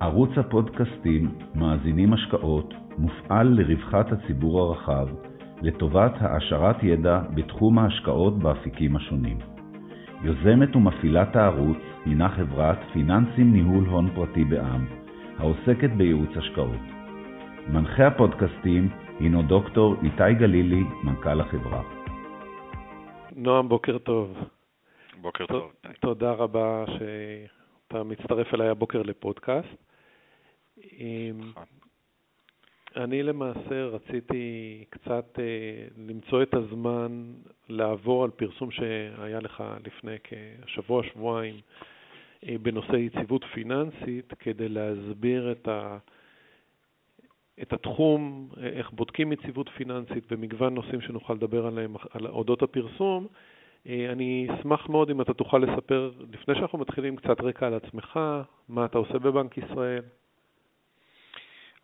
ערוץ 0.00 0.30
הפודקאסטים 0.36 1.34
מאזינים 1.54 2.12
השקעות 2.12 2.74
מופעל 2.98 3.48
לרווחת 3.48 4.12
הציבור 4.12 4.60
הרחב, 4.60 5.08
לטובת 5.62 6.12
העשרת 6.20 6.82
ידע 6.82 7.20
בתחום 7.34 7.78
ההשקעות 7.78 8.38
באפיקים 8.38 8.96
השונים. 8.96 9.38
יוזמת 10.22 10.76
ומפעילת 10.76 11.36
הערוץ 11.36 11.78
הינה 12.04 12.28
חברת 12.28 12.78
פיננסים 12.92 13.52
ניהול 13.52 13.84
הון 13.84 14.10
פרטי 14.14 14.44
בע"מ, 14.44 14.86
העוסקת 15.38 15.90
בייעוץ 15.96 16.36
השקעות. 16.36 16.84
מנחה 17.68 18.06
הפודקאסטים 18.06 18.88
הינו 19.20 19.42
דוקטור 19.42 19.94
איתי 20.02 20.34
גלילי, 20.38 20.84
מנכ"ל 21.04 21.40
החברה. 21.40 21.82
נועם, 23.36 23.68
בוקר 23.68 23.98
טוב. 23.98 24.34
בוקר 25.20 25.46
טוב. 25.46 25.72
תודה 26.00 26.32
רבה 26.32 26.84
שאתה 26.86 28.02
מצטרף 28.02 28.54
אליי 28.54 28.68
הבוקר 28.68 29.02
לפודקאסט. 29.02 29.87
נכון. 31.34 31.64
אני 32.96 33.22
למעשה 33.22 33.84
רציתי 33.84 34.84
קצת 34.90 35.38
אה, 35.38 35.44
למצוא 35.96 36.42
את 36.42 36.54
הזמן 36.54 37.32
לעבור 37.68 38.24
על 38.24 38.30
פרסום 38.30 38.70
שהיה 38.70 39.40
לך 39.40 39.64
לפני 39.86 40.16
כשבוע, 40.24 41.02
שבועיים, 41.02 41.54
אה, 42.48 42.56
בנושא 42.62 42.96
יציבות 42.96 43.44
פיננסית, 43.44 44.34
כדי 44.38 44.68
להסביר 44.68 45.52
את, 45.52 45.68
ה, 45.68 45.98
את 47.62 47.72
התחום, 47.72 48.48
אה, 48.56 48.68
איך 48.68 48.90
בודקים 48.90 49.32
יציבות 49.32 49.68
פיננסית 49.68 50.24
ומגוון 50.30 50.74
נושאים 50.74 51.00
שנוכל 51.00 51.34
לדבר 51.34 51.66
עליהם 51.66 51.96
על 52.10 52.26
אודות 52.26 52.62
הפרסום. 52.62 53.26
אני 53.86 54.48
אשמח 54.50 54.88
מאוד 54.88 55.10
אם 55.10 55.20
אתה 55.20 55.34
תוכל 55.34 55.58
לספר, 55.58 56.10
לפני 56.32 56.54
שאנחנו 56.54 56.78
מתחילים, 56.78 57.16
קצת 57.16 57.40
רקע 57.40 57.66
על 57.66 57.74
עצמך, 57.74 58.20
מה 58.68 58.84
אתה 58.84 58.98
עושה 58.98 59.18
בבנק 59.18 59.58
ישראל. 59.58 60.02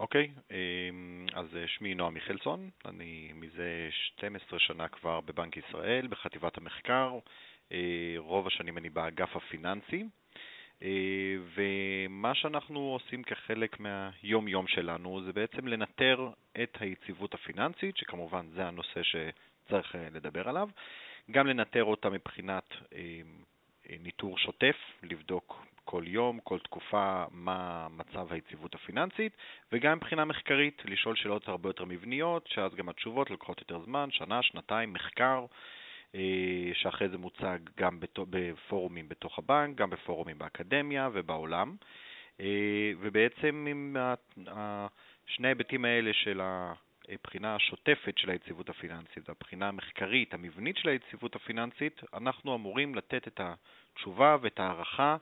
אוקיי, 0.00 0.30
אמ, 0.50 1.26
אז 1.34 1.56
אה, 1.56 1.68
שמי 1.68 1.94
נועם 1.94 2.14
מיכלסון, 2.14 2.70
אני 2.84 3.30
מזה 3.34 3.88
12 3.90 4.58
שנה 4.58 4.88
כבר 4.88 5.20
בבנק 5.20 5.56
ישראל, 5.56 6.06
בחטיבת 6.06 6.58
המחקר, 6.58 7.18
אה, 7.72 8.14
רוב 8.16 8.46
השנים 8.46 8.78
אני 8.78 8.90
באגף 8.90 9.36
הפיננסי, 9.36 10.04
אה, 10.82 11.36
ומה 11.54 12.34
שאנחנו 12.34 12.80
עושים 12.80 13.22
כחלק 13.22 13.80
מהיום-יום 13.80 14.66
שלנו 14.66 15.20
זה 15.24 15.32
בעצם 15.32 15.68
לנטר 15.68 16.28
את 16.62 16.76
היציבות 16.80 17.34
הפיננסית, 17.34 17.96
שכמובן 17.96 18.46
זה 18.54 18.66
הנושא 18.66 19.00
שצריך 19.02 19.94
לדבר 20.12 20.48
עליו, 20.48 20.68
גם 21.30 21.46
לנטר 21.46 21.84
אותה 21.84 22.10
מבחינת 22.10 22.74
ניטור 24.00 24.38
שוטף, 24.38 24.76
לבדוק 25.02 25.66
כל 25.84 26.02
יום, 26.06 26.38
כל 26.44 26.58
תקופה, 26.58 27.24
מה 27.30 27.88
מצב 27.90 28.32
היציבות 28.32 28.74
הפיננסית, 28.74 29.32
וגם 29.72 29.96
מבחינה 29.96 30.24
מחקרית, 30.24 30.82
לשאול 30.84 31.16
שאלות 31.16 31.48
הרבה 31.48 31.68
יותר 31.68 31.84
מבניות, 31.84 32.46
שאז 32.46 32.74
גם 32.74 32.88
התשובות 32.88 33.30
לוקחות 33.30 33.60
יותר 33.60 33.84
זמן, 33.84 34.08
שנה, 34.10 34.42
שנתיים, 34.42 34.92
מחקר, 34.92 35.46
אה, 36.14 36.70
שאחרי 36.74 37.08
זה 37.08 37.18
מוצג 37.18 37.58
גם 37.78 38.00
בפורומים 38.30 39.08
בתוך 39.08 39.38
הבנק, 39.38 39.76
גם 39.76 39.90
בפורומים 39.90 40.38
באקדמיה 40.38 41.08
ובעולם. 41.12 41.76
אה, 42.40 42.92
ובעצם 43.00 43.66
עם 43.70 43.96
שני 45.26 45.48
ההיבטים 45.48 45.84
האלה 45.84 46.12
של 46.12 46.40
הבחינה 47.08 47.54
השוטפת 47.54 48.18
של 48.18 48.30
היציבות 48.30 48.68
הפיננסית 48.68 49.28
והבחינה 49.28 49.68
המחקרית, 49.68 50.34
המבנית 50.34 50.76
של 50.76 50.88
היציבות 50.88 51.36
הפיננסית, 51.36 52.00
אנחנו 52.14 52.54
אמורים 52.54 52.94
לתת 52.94 53.28
את 53.28 53.40
התשובה 53.40 54.36
ואת 54.40 54.60
ההערכה 54.60 55.16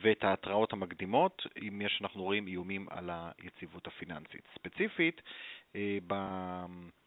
ואת 0.00 0.24
ההתראות 0.24 0.72
המקדימות, 0.72 1.46
אם 1.68 1.80
יש, 1.80 1.98
אנחנו 2.02 2.22
רואים 2.22 2.46
איומים 2.46 2.86
על 2.90 3.10
היציבות 3.12 3.86
הפיננסית. 3.86 4.48
ספציפית, 4.54 5.22
אה, 5.76 5.98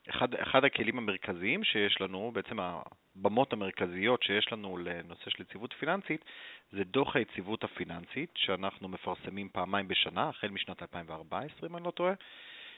אחד, 0.09 0.33
אחד 0.33 0.63
הכלים 0.63 0.97
המרכזיים 0.97 1.63
שיש 1.63 2.01
לנו, 2.01 2.31
בעצם 2.33 2.57
הבמות 2.59 3.53
המרכזיות 3.53 4.23
שיש 4.23 4.51
לנו 4.51 4.77
לנושא 4.77 5.29
של 5.29 5.41
יציבות 5.41 5.73
פיננסית, 5.73 6.25
זה 6.71 6.83
דוח 6.83 7.15
היציבות 7.15 7.63
הפיננסית, 7.63 8.29
שאנחנו 8.35 8.87
מפרסמים 8.87 9.49
פעמיים 9.49 9.87
בשנה, 9.87 10.29
החל 10.29 10.47
משנת 10.47 10.81
2014, 10.81 11.69
אם 11.69 11.75
אני 11.75 11.85
לא 11.85 11.91
טועה. 11.91 12.13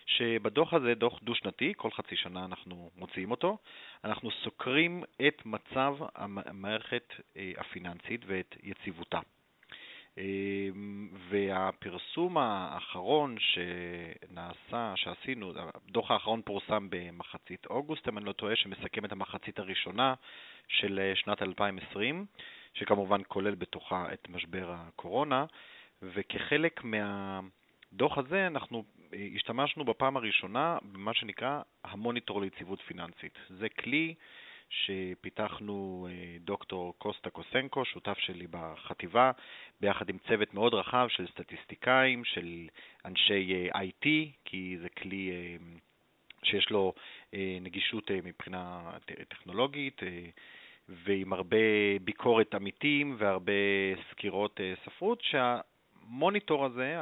שבדוח 0.06 0.74
הזה, 0.74 0.94
דוח 0.96 1.20
דו-שנתי, 1.24 1.74
כל 1.78 1.92
חצי 1.92 2.16
שנה 2.16 2.46
אנחנו 2.46 2.90
מוציאים 2.96 3.32
אותו, 3.32 3.58
אנחנו 4.04 4.32
סוקרים 4.44 5.04
את 5.28 5.46
מצב 5.46 5.96
המערכת 6.16 7.14
אה, 7.38 7.52
הפיננסית 7.58 8.22
ואת 8.28 8.56
יציבותה. 8.64 9.20
אמ, 10.18 11.10
והפרסום 11.30 12.38
האחרון 12.38 13.36
שנעשה, 13.40 14.94
שעשינו, 14.96 15.54
הדוח 15.88 16.12
האחרון 16.12 16.42
פורסם 16.46 16.88
במחצית 16.90 17.66
אוגוסט, 17.66 18.08
אם 18.08 18.18
אני 18.18 18.26
לא 18.26 18.32
טועה, 18.32 18.56
שמסכם 18.56 19.06
את 19.06 19.12
המחצית 19.12 19.60
הראשונה 19.60 20.14
של 20.68 21.00
אה, 21.00 21.16
שנת 21.16 21.42
2020, 21.42 22.26
שכמובן 22.74 23.22
כולל 23.28 23.56
בתוכה 23.56 24.14
את 24.14 24.30
משבר 24.30 24.72
הקורונה, 24.72 25.46
וכחלק 26.02 26.84
מהדוח 26.84 28.18
הזה 28.18 28.48
אנחנו 28.48 28.84
אה, 29.14 29.28
השתמשנו 29.36 29.86
בפעם 29.86 30.18
הראשונה 30.18 30.78
במה 30.84 31.14
שנקרא 31.14 31.62
המוניטור 31.84 32.42
ליציבות 32.42 32.82
פיננסית. 32.82 33.40
זה 33.50 33.70
כלי 33.70 34.16
שפיתחנו 34.72 36.08
אה, 36.10 36.38
דוקטור 36.40 36.94
קוסטה 36.98 37.30
קוסנקו, 37.30 37.86
שותף 37.86 38.18
שלי 38.18 38.48
בחטיבה, 38.52 39.32
ביחד 39.82 40.10
עם 40.10 40.18
צוות 40.28 40.54
מאוד 40.54 40.74
רחב 40.74 41.08
של 41.10 41.28
סטטיסטיקאים, 41.28 42.26
של 42.26 42.68
אנשי 43.06 43.54
אה, 43.54 43.82
IT, 43.82 44.08
כי 44.46 44.78
זה 44.82 44.90
כלי 44.90 45.32
אה, 45.32 45.56
שיש 46.44 46.70
לו 46.70 46.94
נגישות 47.62 48.12
מבחינה 48.24 48.92
טכנולוגית, 49.30 50.02
ועם 50.90 51.34
הרבה 51.34 51.58
ביקורת 52.04 52.56
עמיתים 52.56 53.16
והרבה 53.20 53.52
סקירות 54.12 54.60
ספרות, 54.86 55.22
שהמוניטור 55.22 56.66
הזה, 56.66 56.96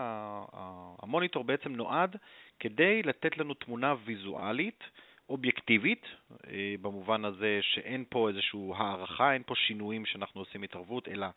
המוניטור 1.01 1.43
בעצם 1.43 1.75
נועד 1.75 2.15
כדי 2.59 3.03
לתת 3.03 3.37
לנו 3.37 3.53
תמונה 3.53 3.95
ויזואלית 4.05 4.83
אובייקטיבית, 5.29 6.05
אה, 6.47 6.75
במובן 6.81 7.25
הזה 7.25 7.59
שאין 7.61 8.03
פה 8.09 8.29
איזושהי 8.29 8.59
הערכה, 8.75 9.33
אין 9.33 9.43
פה 9.45 9.55
שינויים 9.55 10.05
שאנחנו 10.05 10.41
עושים 10.41 10.63
התערבות, 10.63 11.07
אלא 11.07 11.27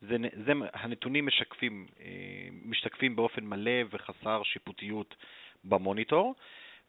זה, 0.00 0.16
זה, 0.46 0.52
הנתונים 0.72 1.26
משקפים, 1.26 1.86
אה, 2.00 2.48
משתקפים 2.64 3.16
באופן 3.16 3.44
מלא 3.44 3.80
וחסר 3.90 4.42
שיפוטיות 4.42 5.14
במוניטור, 5.64 6.34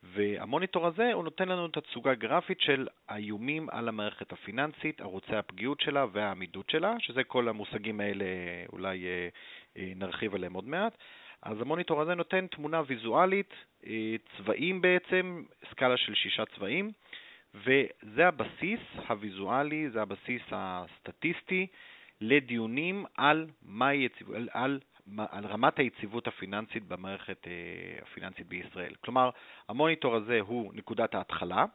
והמוניטור 0.04 0.88
הזה 0.88 1.14
הוא 1.14 1.24
נותן 1.24 1.50
לנו 1.50 1.68
תצוגה 1.68 2.14
גרפית 2.14 2.62
של 2.62 2.88
האיומים 3.10 3.70
על 3.70 3.88
המערכת 3.88 4.34
הפיננסית, 4.34 5.02
ערוצי 5.02 5.36
הפגיעות 5.36 5.82
שלה 5.82 6.06
והעמידות 6.12 6.70
שלה, 6.70 6.96
שזה 7.00 7.24
כל 7.24 7.50
המושגים 7.50 8.00
האלה, 8.00 8.26
אולי 8.74 9.06
אה, 9.78 9.94
נרחיב 9.96 10.36
עליהם 10.36 10.54
עוד 10.54 10.68
מעט. 10.68 10.98
אז 11.46 11.62
המוניטור 11.62 12.02
הזה 12.02 12.16
נותן 12.16 12.48
תמונה 12.48 12.82
ויזואלית, 12.88 13.54
אה, 13.88 14.16
צבעים 14.38 14.82
בעצם, 14.82 15.44
סקאלה 15.72 15.98
של 15.98 16.14
שישה 16.16 16.44
צבעים, 16.56 16.92
וזה 17.54 18.28
הבסיס 18.28 18.80
הוויזואלי, 19.08 19.90
זה 19.90 20.02
הבסיס 20.02 20.42
הסטטיסטי 20.52 21.68
לדיונים 22.22 23.06
על, 23.18 23.48
יציב, 23.94 24.32
על, 24.32 24.50
על, 24.52 24.80
על 25.18 25.46
רמת 25.46 25.80
היציבות 25.80 26.28
הפיננסית 26.28 26.88
במערכת 26.88 27.48
אה, 27.48 27.52
הפיננסית 28.02 28.48
בישראל. 28.48 28.94
כלומר, 29.02 29.30
המוניטור 29.70 30.16
הזה 30.16 30.40
הוא 30.40 30.72
נקודת 30.74 31.16
ההתחלה, 31.16 31.66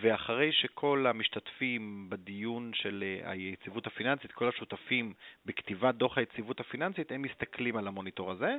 ואחרי 0.00 0.52
שכל 0.52 1.06
המשתתפים 1.08 2.06
בדיון 2.08 2.70
של 2.74 3.04
אה, 3.06 3.30
היציבות 3.30 3.86
הפיננסית, 3.86 4.32
כל 4.32 4.48
השותפים 4.48 5.12
בכתיבת 5.46 5.94
דוח 5.94 6.18
היציבות 6.18 6.60
הפיננסית, 6.60 7.12
הם 7.12 7.22
מסתכלים 7.22 7.76
על 7.76 7.88
המוניטור 7.88 8.30
הזה, 8.30 8.56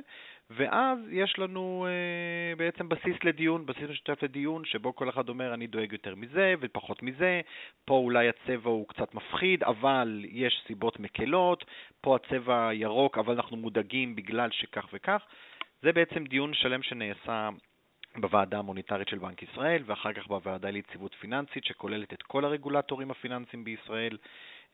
ואז 0.50 0.98
יש 1.10 1.38
לנו 1.38 1.86
אה, 1.88 2.56
בעצם 2.56 2.88
בסיס 2.88 3.24
לדיון, 3.24 3.66
בסיס 3.66 3.90
משותף 3.90 4.22
לדיון, 4.22 4.64
שבו 4.64 4.96
כל 4.96 5.08
אחד 5.08 5.28
אומר, 5.28 5.54
אני 5.54 5.66
דואג 5.66 5.92
יותר 5.92 6.14
מזה 6.14 6.54
ופחות 6.60 7.02
מזה, 7.02 7.40
פה 7.84 7.94
אולי 7.94 8.28
הצבע 8.28 8.70
הוא 8.70 8.88
קצת 8.88 9.14
מפחיד, 9.14 9.62
אבל 9.62 10.24
יש 10.28 10.62
סיבות 10.66 11.00
מקלות, 11.00 11.64
פה 12.00 12.16
הצבע 12.16 12.70
ירוק, 12.72 13.18
אבל 13.18 13.34
אנחנו 13.34 13.56
מודאגים 13.56 14.16
בגלל 14.16 14.50
שכך 14.50 14.88
וכך. 14.92 15.22
זה 15.82 15.92
בעצם 15.92 16.24
דיון 16.24 16.54
שלם 16.54 16.82
שנעשה 16.82 17.48
בוועדה 18.16 18.58
המוניטרית 18.58 19.08
של 19.08 19.18
בנק 19.18 19.42
ישראל, 19.42 19.82
ואחר 19.86 20.12
כך 20.12 20.26
בוועדה 20.26 20.70
ליציבות 20.70 21.14
פיננסית, 21.14 21.64
שכוללת 21.64 22.12
את 22.12 22.22
כל 22.22 22.44
הרגולטורים 22.44 23.10
הפיננסיים 23.10 23.64
בישראל. 23.64 24.16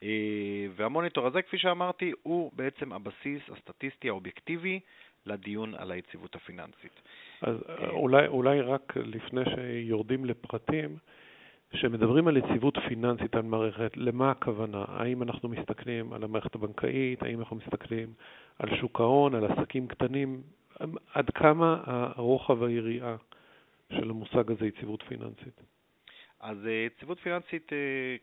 אה, 0.02 0.66
והמוניטור 0.76 1.26
הזה, 1.26 1.42
כפי 1.42 1.58
שאמרתי, 1.58 2.12
הוא 2.22 2.52
בעצם 2.54 2.92
הבסיס 2.92 3.42
הסטטיסטי 3.52 4.08
האובייקטיבי 4.08 4.80
לדיון 5.26 5.74
על 5.74 5.92
היציבות 5.92 6.34
הפיננסית. 6.34 7.00
אז 7.42 7.56
אה, 7.68 7.88
אולי, 7.90 8.26
אולי 8.26 8.60
רק 8.60 8.92
לפני 8.96 9.40
שיורדים 9.54 10.24
לפרטים, 10.24 10.96
כשמדברים 11.70 12.28
על 12.28 12.36
יציבות 12.36 12.78
פיננסית 12.88 13.34
על 13.34 13.42
מערכת, 13.42 13.96
למה 13.96 14.30
הכוונה? 14.30 14.84
האם 14.88 15.22
אנחנו 15.22 15.48
מסתכלים 15.48 16.12
על 16.12 16.24
המערכת 16.24 16.54
הבנקאית? 16.54 17.22
האם 17.22 17.40
אנחנו 17.40 17.56
מסתכלים 17.56 18.08
על 18.58 18.76
שוק 18.76 19.00
ההון, 19.00 19.34
על 19.34 19.44
עסקים 19.44 19.86
קטנים? 19.86 20.42
עד 21.14 21.30
כמה 21.30 21.82
הרוחב 21.86 22.62
היריעה 22.62 23.16
של 23.92 24.10
המושג 24.10 24.50
הזה 24.50 24.66
יציבות 24.66 25.02
פיננסית? 25.08 25.60
אז 26.40 26.56
יציבות 26.86 27.18
פיננסית, 27.18 27.72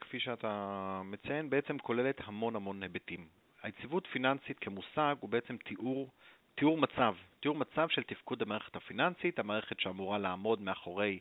כפי 0.02 0.20
שאתה 0.20 1.02
מציין, 1.06 1.50
בעצם 1.50 1.78
כוללת 1.78 2.22
המון 2.26 2.56
המון 2.56 2.84
היבטים. 2.84 3.28
היציבות 3.64 4.08
פיננסית 4.08 4.60
כמושג 4.60 5.16
הוא 5.20 5.30
בעצם 5.30 5.58
תיאור, 5.58 6.10
תיאור 6.56 6.78
מצב, 6.78 7.16
תיאור 7.40 7.56
מצב 7.56 7.88
של 7.90 8.04
תפקוד 8.04 8.42
המערכת 8.42 8.76
הפיננסית, 8.76 9.40
המערכת 9.40 9.80
שאמורה 9.80 10.18
לעמוד 10.18 10.62
מאחורי 10.62 11.20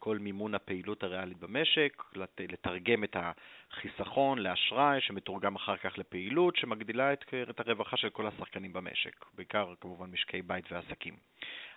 כל 0.00 0.18
מימון 0.18 0.54
הפעילות 0.54 1.02
הריאלית 1.02 1.38
במשק, 1.38 2.02
לתרגם 2.38 3.04
את 3.04 3.16
החיסכון 3.16 4.38
לאשראי, 4.38 5.00
שמתורגם 5.00 5.54
אחר 5.56 5.76
כך 5.76 5.98
לפעילות, 5.98 6.56
שמגדילה 6.56 7.12
את, 7.12 7.24
את 7.50 7.60
הרווחה 7.60 7.96
של 7.96 8.10
כל 8.10 8.26
השחקנים 8.26 8.72
במשק, 8.72 9.24
בעיקר 9.34 9.74
כמובן 9.80 10.10
משקי 10.10 10.42
בית 10.42 10.72
ועסקים. 10.72 11.14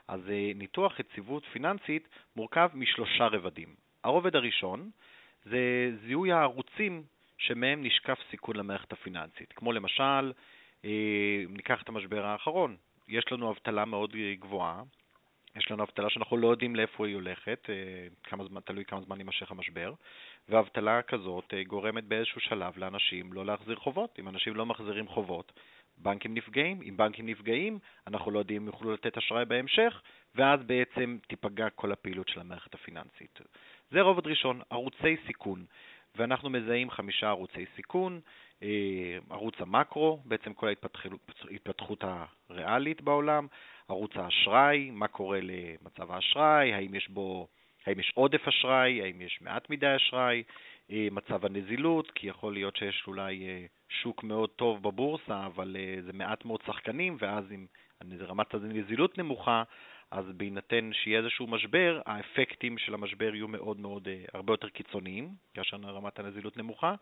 אז 0.07 0.29
אה, 0.29 0.51
ניתוח 0.55 0.99
יציבות 0.99 1.45
פיננסית 1.45 2.07
מורכב 2.35 2.69
משלושה 2.73 3.27
רבדים. 3.27 3.75
הרובד 4.03 4.35
הראשון 4.35 4.89
זה 5.45 5.91
זיהוי 6.05 6.31
הערוצים 6.31 7.03
שמהם 7.37 7.83
נשקף 7.83 8.19
סיכון 8.31 8.55
למערכת 8.55 8.93
הפיננסית, 8.93 9.53
כמו 9.55 9.71
למשל, 9.71 10.31
אה, 10.85 11.43
ניקח 11.49 11.81
את 11.81 11.89
המשבר 11.89 12.25
האחרון, 12.25 12.75
יש 13.07 13.31
לנו 13.31 13.51
אבטלה 13.51 13.85
מאוד 13.85 14.15
גבוהה, 14.39 14.83
יש 15.55 15.71
לנו 15.71 15.83
אבטלה 15.83 16.09
שאנחנו 16.09 16.37
לא 16.37 16.47
יודעים 16.47 16.75
לאיפה 16.75 17.07
היא 17.07 17.15
הולכת, 17.15 17.67
אה, 17.69 17.75
כמה 18.23 18.43
זמן, 18.45 18.61
תלוי 18.61 18.85
כמה 18.85 19.01
זמן 19.01 19.17
יימשך 19.17 19.51
המשבר, 19.51 19.93
ואבטלה 20.49 21.01
כזאת 21.01 21.53
אה, 21.53 21.63
גורמת 21.63 22.03
באיזשהו 22.03 22.41
שלב 22.41 22.77
לאנשים 22.77 23.33
לא 23.33 23.45
להחזיר 23.45 23.75
חובות. 23.75 24.19
אם 24.19 24.27
אנשים 24.27 24.55
לא 24.55 24.65
מחזירים 24.65 25.07
חובות, 25.07 25.51
בנקים 25.97 26.33
נפגעים, 26.33 26.81
אם 26.81 26.97
בנקים 26.97 27.25
נפגעים, 27.25 27.79
אנחנו 28.07 28.31
לא 28.31 28.39
יודעים 28.39 28.61
אם 28.61 28.67
יוכלו 28.67 28.93
לתת 28.93 29.17
אשראי 29.17 29.45
בהמשך, 29.45 30.01
ואז 30.35 30.59
בעצם 30.65 31.17
תיפגע 31.27 31.69
כל 31.69 31.91
הפעילות 31.91 32.29
של 32.29 32.39
המערכת 32.39 32.73
הפיננסית. 32.73 33.39
זה 33.91 34.01
רובד 34.01 34.27
ראשון, 34.27 34.61
ערוצי 34.69 35.15
סיכון. 35.27 35.65
ואנחנו 36.17 36.49
מזהים 36.49 36.89
חמישה 36.89 37.27
ערוצי 37.27 37.65
סיכון, 37.75 38.19
אה, 38.63 39.17
ערוץ 39.29 39.55
המקרו, 39.59 40.19
בעצם 40.25 40.53
כל 40.53 40.67
ההתפתחות 41.49 42.03
הריאלית 42.49 43.01
בעולם, 43.01 43.47
ערוץ 43.87 44.11
האשראי, 44.15 44.91
מה 44.91 45.07
קורה 45.07 45.39
למצב 45.41 46.11
האשראי, 46.11 46.73
האם 46.73 46.95
יש 46.95 47.09
בו, 47.09 47.47
האם 47.85 47.99
יש 47.99 48.11
עודף 48.15 48.47
אשראי, 48.47 49.01
האם 49.01 49.21
יש 49.21 49.39
מעט 49.41 49.69
מדי 49.69 49.95
אשראי, 49.95 50.43
אה, 50.91 51.07
מצב 51.11 51.45
הנזילות, 51.45 52.11
כי 52.11 52.27
יכול 52.27 52.53
להיות 52.53 52.75
שיש 52.75 53.03
אולי 53.07 53.47
אה, 53.47 53.65
שוק 53.89 54.23
מאוד 54.23 54.49
טוב 54.49 54.83
בבורסה, 54.83 55.45
אבל 55.45 55.75
זה 56.05 56.13
מעט 56.13 56.45
מאוד 56.45 56.59
שחקנים, 56.65 57.17
ואז 57.19 57.51
אם 57.51 57.65
רמת 58.21 58.53
הנזילות 58.53 59.17
נמוכה, 59.17 59.63
אז 60.13 60.25
בהינתן 60.37 60.89
שיהיה 60.93 61.19
איזשהו 61.19 61.47
משבר, 61.47 62.01
האפקטים 62.05 62.77
של 62.77 62.93
המשבר 62.93 63.35
יהיו 63.35 63.47
מאוד 63.47 63.79
מאוד, 63.79 64.07
אה, 64.07 64.25
הרבה 64.33 64.53
יותר 64.53 64.69
קיצוניים, 64.69 65.29
כאשר 65.53 65.77
רמת 65.83 66.19
הנזילות 66.19 66.57
נמוכה. 66.57 66.95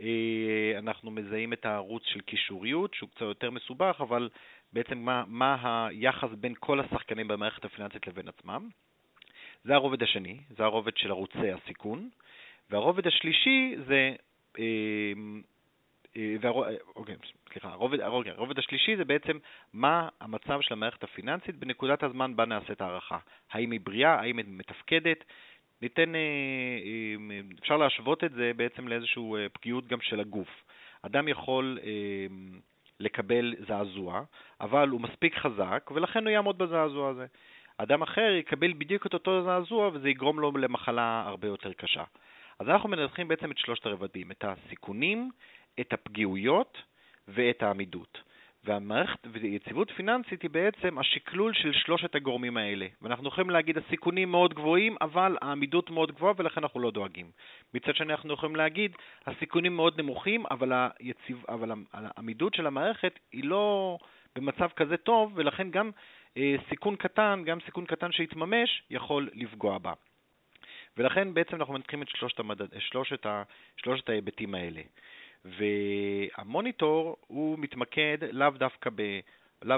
אה, 0.00 0.72
אנחנו 0.78 1.10
מזהים 1.10 1.52
את 1.52 1.66
הערוץ 1.66 2.02
של 2.06 2.20
קישוריות, 2.20 2.94
שהוא 2.94 3.08
קצת 3.10 3.20
יותר 3.20 3.50
מסובך, 3.50 3.96
אבל 4.00 4.28
בעצם 4.72 4.98
מה, 4.98 5.24
מה 5.26 5.86
היחס 5.86 6.28
בין 6.40 6.54
כל 6.60 6.80
השחקנים 6.80 7.28
במערכת 7.28 7.64
הפיננסית 7.64 8.06
לבין 8.06 8.28
עצמם. 8.28 8.68
זה 9.64 9.74
הרובד 9.74 10.02
השני, 10.02 10.38
זה 10.56 10.64
הרובד 10.64 10.96
של 10.96 11.10
ערוצי 11.10 11.52
הסיכון. 11.52 12.08
והרובד 12.70 13.06
השלישי 13.06 13.74
זה 13.86 14.14
אה, 14.58 14.64
אה, 14.64 14.64
והרובד, 14.64 15.14
אה, 15.16 16.09
אוקיי, 16.09 16.09
סליחה, 17.52 17.68
הרובד, 17.68 18.00
אוקיי, 18.00 18.32
הרובד 18.32 18.58
השלישי 18.58 18.96
זה 18.96 19.04
בעצם 19.04 19.38
מה 19.72 20.08
המצב 20.20 20.60
של 20.60 20.74
המערכת 20.74 21.04
הפיננסית 21.04 21.56
בנקודת 21.56 22.02
הזמן 22.02 22.36
בה 22.36 22.44
נעשית 22.44 22.80
הערכה. 22.80 23.18
האם 23.52 23.70
היא 23.70 23.80
בריאה, 23.82 24.20
האם 24.20 24.38
היא 24.38 24.46
מתפקדת. 24.48 25.24
ניתן, 25.82 26.14
אה, 26.14 26.20
אפשר 27.60 27.76
להשוות 27.76 28.24
את 28.24 28.32
זה 28.32 28.52
בעצם 28.56 28.88
לאיזושהי 28.88 29.22
פגיעות 29.52 29.86
גם 29.86 30.00
של 30.00 30.20
הגוף. 30.20 30.64
אדם 31.02 31.28
יכול 31.28 31.78
לקבל 33.00 33.54
זעזוע, 33.68 34.22
אבל 34.60 34.88
הוא 34.88 35.00
מספיק 35.00 35.38
חזק, 35.38 35.90
ולכן 35.94 36.24
הוא 36.24 36.30
יעמוד 36.30 36.58
בזעזוע 36.58 37.08
הזה. 37.08 37.26
אדם 37.76 38.02
אחר 38.02 38.30
יקבל 38.30 38.72
בדיוק 38.72 39.06
את 39.06 39.14
אותו 39.14 39.44
זעזוע, 39.44 39.90
וזה 39.92 40.08
יגרום 40.08 40.40
לו 40.40 40.52
למחלה 40.56 41.24
הרבה 41.26 41.48
יותר 41.48 41.72
קשה. 41.72 42.04
אז 42.58 42.68
אנחנו 42.68 42.88
מנתחים 42.88 43.28
בעצם 43.28 43.50
את 43.50 43.58
שלושת 43.58 43.86
הרבדים, 43.86 44.30
את 44.30 44.44
הסיכונים, 44.44 45.30
את 45.80 45.92
הפגיעויות 45.92 46.82
ואת 47.28 47.62
העמידות. 47.62 48.18
והמערכת, 48.64 49.26
ויציבות 49.32 49.90
פיננסית 49.90 50.42
היא 50.42 50.50
בעצם 50.50 50.98
השקלול 50.98 51.54
של 51.54 51.72
שלושת 51.72 52.14
הגורמים 52.14 52.56
האלה. 52.56 52.86
ואנחנו 53.02 53.28
יכולים 53.28 53.50
להגיד, 53.50 53.78
הסיכונים 53.78 54.30
מאוד 54.30 54.54
גבוהים, 54.54 54.96
אבל 55.00 55.36
העמידות 55.42 55.90
מאוד 55.90 56.12
גבוהה 56.12 56.34
ולכן 56.36 56.60
אנחנו 56.62 56.80
לא 56.80 56.90
דואגים. 56.90 57.30
מצד 57.74 57.96
שני 57.96 58.12
אנחנו 58.12 58.34
יכולים 58.34 58.56
להגיד, 58.56 58.92
הסיכונים 59.26 59.76
מאוד 59.76 60.00
נמוכים, 60.00 60.46
אבל, 60.50 60.72
היציב, 60.98 61.44
אבל 61.48 61.72
העמידות 61.92 62.54
של 62.54 62.66
המערכת 62.66 63.18
היא 63.32 63.44
לא 63.44 63.98
במצב 64.36 64.68
כזה 64.76 64.96
טוב, 64.96 65.32
ולכן 65.34 65.70
גם 65.70 65.90
אה, 66.36 66.56
סיכון 66.68 66.96
קטן, 66.96 67.42
גם 67.46 67.58
סיכון 67.64 67.86
קטן 67.86 68.12
שיתממש, 68.12 68.82
יכול 68.90 69.30
לפגוע 69.34 69.78
בה. 69.78 69.92
ולכן 70.96 71.34
בעצם 71.34 71.56
אנחנו 71.56 71.74
מנתחים 71.74 72.02
את 72.02 72.08
שלושת, 72.08 72.40
המדד, 72.40 72.66
שלושת, 72.78 73.26
ה, 73.26 73.42
שלושת 73.76 74.08
ההיבטים 74.08 74.54
האלה. 74.54 74.80
והמוניטור 75.44 77.16
הוא 77.26 77.58
מתמקד 77.58 78.18
לאו 78.32 78.50
דווקא 78.50 78.90
ב... 78.94 79.20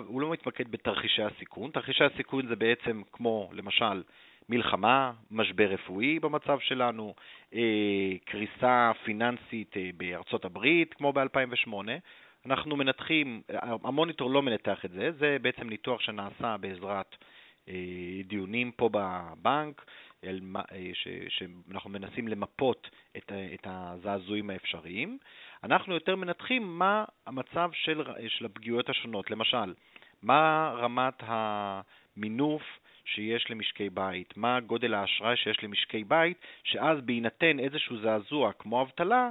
הוא 0.06 0.20
לא 0.20 0.30
מתמקד 0.30 0.70
בתרחישי 0.70 1.22
הסיכון. 1.22 1.70
תרחישי 1.70 2.04
הסיכון 2.04 2.46
זה 2.46 2.56
בעצם 2.56 3.02
כמו, 3.12 3.50
למשל, 3.52 4.02
מלחמה, 4.48 5.12
משבר 5.30 5.64
רפואי 5.64 6.18
במצב 6.18 6.58
שלנו, 6.60 7.14
אה, 7.54 8.12
קריסה 8.24 8.92
פיננסית 9.04 9.76
אה, 9.76 9.90
בארצות 9.96 10.44
הברית, 10.44 10.94
כמו 10.94 11.12
ב-2008. 11.12 11.72
אנחנו 12.46 12.76
מנתחים, 12.76 13.42
המוניטור 13.84 14.30
לא 14.30 14.42
מנתח 14.42 14.84
את 14.84 14.90
זה, 14.90 15.10
זה 15.18 15.36
בעצם 15.42 15.68
ניתוח 15.68 16.00
שנעשה 16.00 16.56
בעזרת 16.60 17.16
אה, 17.68 17.74
דיונים 18.24 18.72
פה 18.72 18.90
בבנק, 18.92 19.84
שאנחנו 21.28 21.90
מנסים 21.90 22.28
למפות 22.28 22.90
את 23.16 23.66
הזעזועים 23.66 24.50
האפשריים. 24.50 25.18
אנחנו 25.64 25.94
יותר 25.94 26.16
מנתחים 26.16 26.78
מה 26.78 27.04
המצב 27.26 27.70
של, 27.72 28.02
של 28.28 28.44
הפגיעויות 28.44 28.88
השונות. 28.88 29.30
למשל, 29.30 29.74
מה 30.22 30.72
רמת 30.76 31.14
המינוף 31.18 32.62
שיש 33.04 33.50
למשקי 33.50 33.90
בית, 33.90 34.36
מה 34.36 34.60
גודל 34.60 34.94
האשראי 34.94 35.36
שיש 35.36 35.64
למשקי 35.64 36.04
בית, 36.04 36.38
שאז 36.64 37.00
בהינתן 37.00 37.58
איזשהו 37.58 38.00
זעזוע 38.00 38.52
כמו 38.52 38.82
אבטלה, 38.82 39.30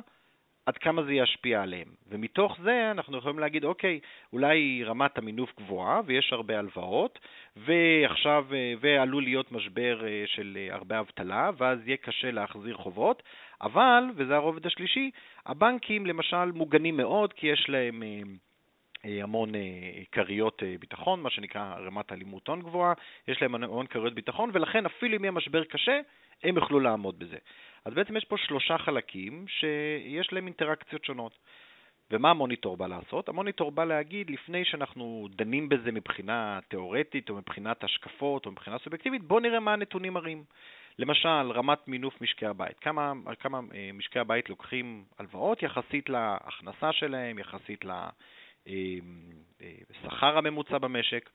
עד 0.65 0.77
כמה 0.77 1.03
זה 1.03 1.13
ישפיע 1.13 1.61
עליהם. 1.61 1.87
ומתוך 2.07 2.57
זה 2.63 2.91
אנחנו 2.91 3.17
יכולים 3.17 3.39
להגיד, 3.39 3.63
אוקיי, 3.63 3.99
אולי 4.33 4.83
רמת 4.83 5.17
המינוף 5.17 5.53
גבוהה 5.57 6.01
ויש 6.05 6.33
הרבה 6.33 6.59
הלוואות, 6.59 7.19
ועכשיו, 7.57 8.45
ועלול 8.81 9.23
להיות 9.23 9.51
משבר 9.51 10.05
אה, 10.07 10.23
של 10.25 10.57
אה, 10.61 10.75
הרבה 10.75 10.99
אבטלה, 10.99 11.49
ואז 11.57 11.79
יהיה 11.85 11.97
קשה 11.97 12.31
להחזיר 12.31 12.77
חובות, 12.77 13.23
אבל, 13.61 14.03
וזה 14.15 14.35
הרובד 14.35 14.65
השלישי, 14.65 15.11
הבנקים 15.45 16.05
למשל 16.05 16.51
מוגנים 16.51 16.97
מאוד, 16.97 17.33
כי 17.33 17.47
יש 17.47 17.65
להם... 17.69 18.03
אה, 18.03 19.23
המון 19.23 19.51
כריות 20.11 20.63
ביטחון, 20.79 21.21
מה 21.21 21.29
שנקרא 21.29 21.75
רמת 21.87 22.11
אלימות 22.11 22.47
הון 22.47 22.61
גבוהה, 22.61 22.93
יש 23.27 23.41
להם 23.41 23.55
המון 23.55 23.87
כריות 23.87 24.13
ביטחון, 24.13 24.49
ולכן 24.53 24.85
אפילו 24.85 25.17
אם 25.17 25.23
יהיה 25.23 25.31
משבר 25.31 25.63
קשה, 25.63 25.99
הם 26.43 26.55
יוכלו 26.55 26.79
לעמוד 26.79 27.19
בזה. 27.19 27.37
אז 27.85 27.93
בעצם 27.93 28.17
יש 28.17 28.25
פה 28.25 28.37
שלושה 28.37 28.77
חלקים 28.77 29.45
שיש 29.47 30.33
להם 30.33 30.45
אינטראקציות 30.45 31.05
שונות. 31.05 31.37
ומה 32.11 32.29
המוניטור 32.29 32.77
בא 32.77 32.87
לעשות? 32.87 33.29
המוניטור 33.29 33.71
בא 33.71 33.85
להגיד, 33.85 34.29
לפני 34.29 34.65
שאנחנו 34.65 35.27
דנים 35.31 35.69
בזה 35.69 35.91
מבחינה 35.91 36.59
תיאורטית, 36.67 37.29
או 37.29 37.35
מבחינת 37.35 37.83
השקפות, 37.83 38.45
או 38.45 38.51
מבחינה 38.51 38.77
סובייקטיבית, 38.79 39.23
בואו 39.23 39.39
נראה 39.39 39.59
מה 39.59 39.73
הנתונים 39.73 40.13
מראים. 40.13 40.43
למשל, 40.99 41.51
רמת 41.51 41.87
מינוף 41.87 42.21
משקי 42.21 42.45
הבית. 42.45 42.79
כמה, 42.79 43.13
כמה 43.39 43.59
אה, 43.73 43.89
משקי 43.93 44.19
הבית 44.19 44.49
לוקחים 44.49 45.03
הלוואות 45.19 45.63
יחסית 45.63 46.09
להכנסה 46.09 46.93
שלהם, 46.93 47.39
יחסית 47.39 47.85
לשכר 48.65 50.25
אה, 50.27 50.33
אה, 50.33 50.37
הממוצע 50.37 50.77
במשק. 50.77 51.29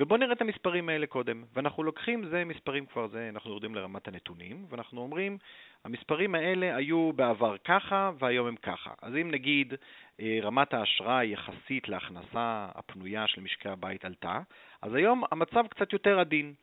ובואו 0.00 0.20
נראה 0.20 0.32
את 0.32 0.40
המספרים 0.40 0.88
האלה 0.88 1.06
קודם. 1.06 1.44
ואנחנו 1.54 1.82
לוקחים, 1.82 2.26
זה 2.26 2.44
מספרים 2.44 2.86
כבר, 2.86 3.08
זה, 3.08 3.28
אנחנו 3.28 3.50
יורדים 3.50 3.74
לרמת 3.74 4.08
הנתונים, 4.08 4.66
ואנחנו 4.68 5.00
אומרים, 5.00 5.38
המספרים 5.84 6.34
האלה 6.34 6.76
היו 6.76 7.12
בעבר 7.16 7.56
ככה, 7.64 8.10
והיום 8.18 8.46
הם 8.46 8.56
ככה. 8.56 8.90
אז 9.02 9.14
אם 9.14 9.30
נגיד 9.30 9.74
אה, 10.20 10.38
רמת 10.42 10.74
האשראי 10.74 11.26
יחסית 11.26 11.88
להכנסה 11.88 12.68
הפנויה 12.74 13.26
של 13.26 13.40
משקי 13.40 13.68
הבית 13.68 14.04
עלתה, 14.04 14.40
אז 14.82 14.94
היום 14.94 15.22
המצב 15.30 15.66
קצת 15.66 15.92
יותר 15.92 16.20
עדין. 16.20 16.54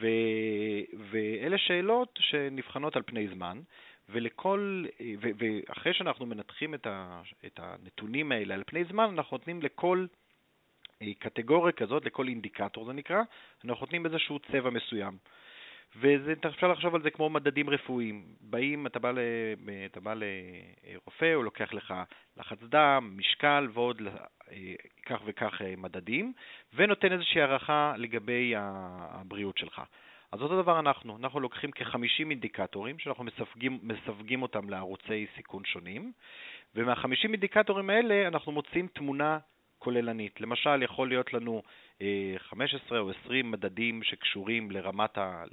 ו... 0.00 0.06
ואלה 1.10 1.58
שאלות 1.58 2.18
שנבחנות 2.22 2.96
על 2.96 3.02
פני 3.06 3.28
זמן, 3.28 3.60
ולכל, 4.08 4.84
אה, 5.00 5.12
ו... 5.20 5.28
ואחרי 5.38 5.94
שאנחנו 5.94 6.26
מנתחים 6.26 6.74
את, 6.74 6.86
ה... 6.86 7.20
את 7.46 7.60
הנתונים 7.62 8.32
האלה 8.32 8.54
על 8.54 8.62
פני 8.66 8.84
זמן, 8.84 9.04
אנחנו 9.04 9.36
נותנים 9.36 9.62
לכל 9.62 10.06
קטגוריה 11.18 11.72
כזאת, 11.72 12.04
לכל 12.04 12.28
אינדיקטור 12.28 12.84
זה 12.84 12.92
נקרא, 12.92 13.22
אנחנו 13.64 13.80
נותנים 13.80 14.06
איזשהו 14.06 14.38
צבע 14.38 14.70
מסוים. 14.70 15.16
ואפשר 16.00 16.68
לחשוב 16.68 16.94
על 16.94 17.02
זה 17.02 17.10
כמו 17.10 17.30
מדדים 17.30 17.70
רפואיים. 17.70 18.24
באים, 18.40 18.86
אתה 18.86 18.98
בא, 18.98 19.10
ל, 19.10 19.18
אתה 19.86 20.00
בא 20.00 20.14
לרופא, 20.14 21.34
הוא 21.34 21.44
לוקח 21.44 21.72
לך 21.72 21.94
לחץ 22.36 22.58
דם, 22.62 23.14
משקל 23.16 23.68
ועוד 23.72 24.02
אה, 24.50 24.74
כך 25.06 25.20
וכך 25.24 25.62
אה, 25.62 25.74
מדדים, 25.76 26.32
ונותן 26.74 27.12
איזושהי 27.12 27.40
הערכה 27.40 27.94
לגבי 27.96 28.54
הבריאות 28.56 29.58
שלך. 29.58 29.82
אז 30.32 30.42
אותו 30.42 30.62
דבר 30.62 30.78
אנחנו, 30.78 31.16
אנחנו 31.16 31.40
לוקחים 31.40 31.70
כ-50 31.70 32.30
אינדיקטורים 32.30 32.98
שאנחנו 32.98 33.24
מסווגים, 33.24 33.78
מסווגים 33.82 34.42
אותם 34.42 34.70
לערוצי 34.70 35.26
סיכון 35.36 35.64
שונים, 35.64 36.12
ומה-50 36.74 37.08
אינדיקטורים 37.22 37.90
האלה 37.90 38.28
אנחנו 38.28 38.52
מוצאים 38.52 38.86
תמונה 38.86 39.38
כוללנית. 39.78 40.40
למשל, 40.40 40.82
יכול 40.82 41.08
להיות 41.08 41.32
לנו 41.32 41.62
15 42.38 42.98
אה, 42.98 43.02
או 43.02 43.10
20 43.24 43.50
מדדים 43.50 44.02
שקשורים, 44.02 44.70
לרמת 44.70 45.18
ה, 45.18 45.44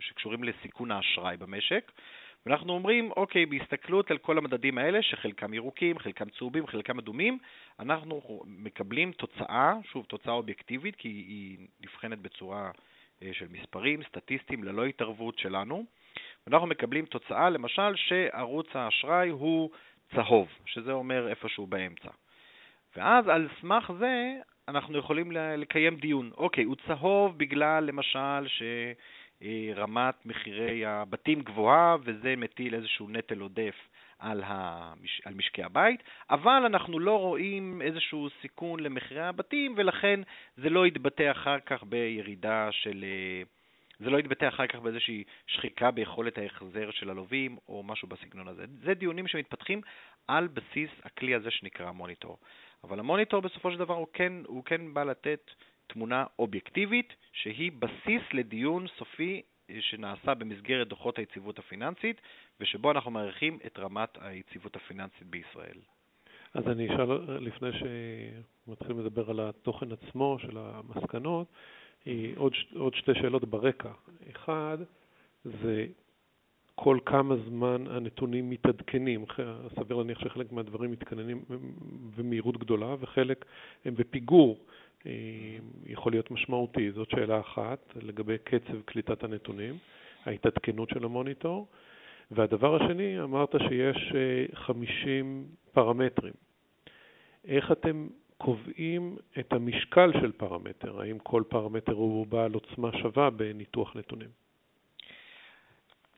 שקשורים 0.00 0.44
לסיכון 0.44 0.90
האשראי 0.90 1.36
במשק, 1.36 1.92
ואנחנו 2.46 2.72
אומרים, 2.72 3.10
אוקיי, 3.16 3.46
בהסתכלות 3.46 4.10
על 4.10 4.18
כל 4.18 4.38
המדדים 4.38 4.78
האלה, 4.78 5.02
שחלקם 5.02 5.54
ירוקים, 5.54 5.98
חלקם 5.98 6.28
צהובים, 6.28 6.66
חלקם 6.66 6.98
אדומים, 6.98 7.38
אנחנו 7.78 8.42
מקבלים 8.46 9.12
תוצאה, 9.12 9.74
שוב, 9.92 10.04
תוצאה 10.04 10.32
אובייקטיבית, 10.32 10.96
כי 10.96 11.08
היא 11.08 11.58
נבחנת 11.80 12.18
בצורה 12.18 12.70
אה, 13.22 13.30
של 13.32 13.46
מספרים, 13.50 14.02
סטטיסטיים, 14.02 14.64
ללא 14.64 14.86
התערבות 14.86 15.38
שלנו, 15.38 15.84
ואנחנו 16.46 16.66
מקבלים 16.66 17.06
תוצאה, 17.06 17.50
למשל, 17.50 17.96
שערוץ 17.96 18.66
האשראי 18.74 19.28
הוא 19.28 19.70
צהוב, 20.14 20.48
שזה 20.66 20.92
אומר 20.92 21.28
איפשהו 21.28 21.66
באמצע. 21.66 22.10
ואז 22.96 23.28
על 23.28 23.48
סמך 23.60 23.92
זה 23.98 24.34
אנחנו 24.68 24.98
יכולים 24.98 25.32
לקיים 25.32 25.96
דיון. 25.96 26.30
אוקיי, 26.36 26.64
הוא 26.64 26.76
צהוב 26.86 27.38
בגלל, 27.38 27.84
למשל, 27.84 28.46
שרמת 29.42 30.26
מחירי 30.26 30.86
הבתים 30.86 31.40
גבוהה 31.42 31.96
וזה 32.02 32.34
מטיל 32.36 32.74
איזשהו 32.74 33.08
נטל 33.08 33.40
עודף 33.40 33.74
על, 34.18 34.42
המש... 34.46 35.20
על 35.24 35.34
משקי 35.34 35.62
הבית, 35.62 36.02
אבל 36.30 36.62
אנחנו 36.66 36.98
לא 36.98 37.18
רואים 37.18 37.82
איזשהו 37.82 38.28
סיכון 38.40 38.80
למחירי 38.80 39.22
הבתים, 39.22 39.74
ולכן 39.76 40.20
זה 40.56 40.70
לא 40.70 40.86
יתבטא 40.86 41.30
אחר 41.30 41.60
כך 41.60 41.82
בירידה 41.82 42.68
של... 42.72 43.04
זה 44.00 44.10
לא 44.10 44.18
יתבטא 44.18 44.48
אחר 44.48 44.66
כך 44.66 44.78
באיזושהי 44.78 45.24
שחיקה 45.46 45.90
ביכולת 45.90 46.38
ההחזר 46.38 46.90
של 46.90 47.10
הלווים 47.10 47.56
או 47.68 47.82
משהו 47.82 48.08
בסגנון 48.08 48.48
הזה. 48.48 48.64
זה 48.84 48.94
דיונים 48.94 49.28
שמתפתחים 49.28 49.80
על 50.28 50.48
בסיס 50.48 50.90
הכלי 51.04 51.34
הזה 51.34 51.50
שנקרא 51.50 51.90
מוניטור. 51.90 52.38
אבל 52.84 52.98
המוניטור 52.98 53.40
בסופו 53.40 53.72
של 53.72 53.78
דבר 53.78 53.94
הוא 53.94 54.06
כן, 54.12 54.32
הוא 54.46 54.64
כן 54.64 54.94
בא 54.94 55.04
לתת 55.04 55.50
תמונה 55.86 56.24
אובייקטיבית 56.38 57.12
שהיא 57.32 57.72
בסיס 57.72 58.22
לדיון 58.32 58.86
סופי 58.98 59.42
אה, 59.70 59.76
שנעשה 59.80 60.34
במסגרת 60.34 60.88
דוחות 60.88 61.18
היציבות 61.18 61.58
הפיננסית 61.58 62.20
ושבו 62.60 62.90
אנחנו 62.90 63.10
מעריכים 63.10 63.58
את 63.66 63.78
רמת 63.78 64.18
היציבות 64.20 64.76
הפיננסית 64.76 65.22
בישראל. 65.22 65.78
אז 66.54 66.68
אני 66.68 66.94
אשאל, 66.94 67.38
לפני 67.40 67.68
שמתחילים 67.72 69.00
לדבר 69.00 69.30
על 69.30 69.40
התוכן 69.40 69.86
עצמו 69.92 70.38
של 70.38 70.58
המסקנות, 70.58 71.46
עוד, 72.36 72.52
עוד 72.76 72.94
שתי 72.94 73.14
שאלות 73.14 73.44
ברקע. 73.44 73.90
אחד, 74.30 74.78
זה 75.44 75.86
כל 76.78 76.98
כמה 77.06 77.36
זמן 77.48 77.84
הנתונים 77.90 78.50
מתעדכנים. 78.50 79.24
סביר 79.74 79.96
להניח 79.96 80.18
שחלק 80.20 80.52
מהדברים 80.52 80.90
מתכננים 80.90 81.44
במהירות 82.16 82.56
גדולה 82.56 82.94
וחלק 83.00 83.44
הם 83.84 83.94
בפיגור. 83.94 84.58
אה, 85.06 85.12
יכול 85.86 86.12
להיות 86.12 86.30
משמעותי. 86.30 86.92
זאת 86.92 87.10
שאלה 87.10 87.40
אחת 87.40 87.92
לגבי 88.02 88.38
קצב 88.44 88.80
קליטת 88.84 89.24
הנתונים, 89.24 89.78
ההתעדכנות 90.24 90.88
של 90.88 91.04
המוניטור. 91.04 91.66
והדבר 92.30 92.76
השני, 92.76 93.22
אמרת 93.22 93.54
שיש 93.68 94.12
50 94.54 95.44
אה, 95.48 95.72
פרמטרים. 95.72 96.34
איך 97.44 97.72
אתם 97.72 98.08
קובעים 98.38 99.16
את 99.38 99.52
המשקל 99.52 100.12
של 100.12 100.32
פרמטר? 100.32 101.00
האם 101.00 101.18
כל 101.18 101.42
פרמטר 101.48 101.92
הוא 101.92 102.26
בעל 102.26 102.54
עוצמה 102.54 102.90
שווה 103.02 103.30
בניתוח 103.30 103.96
נתונים? 103.96 104.45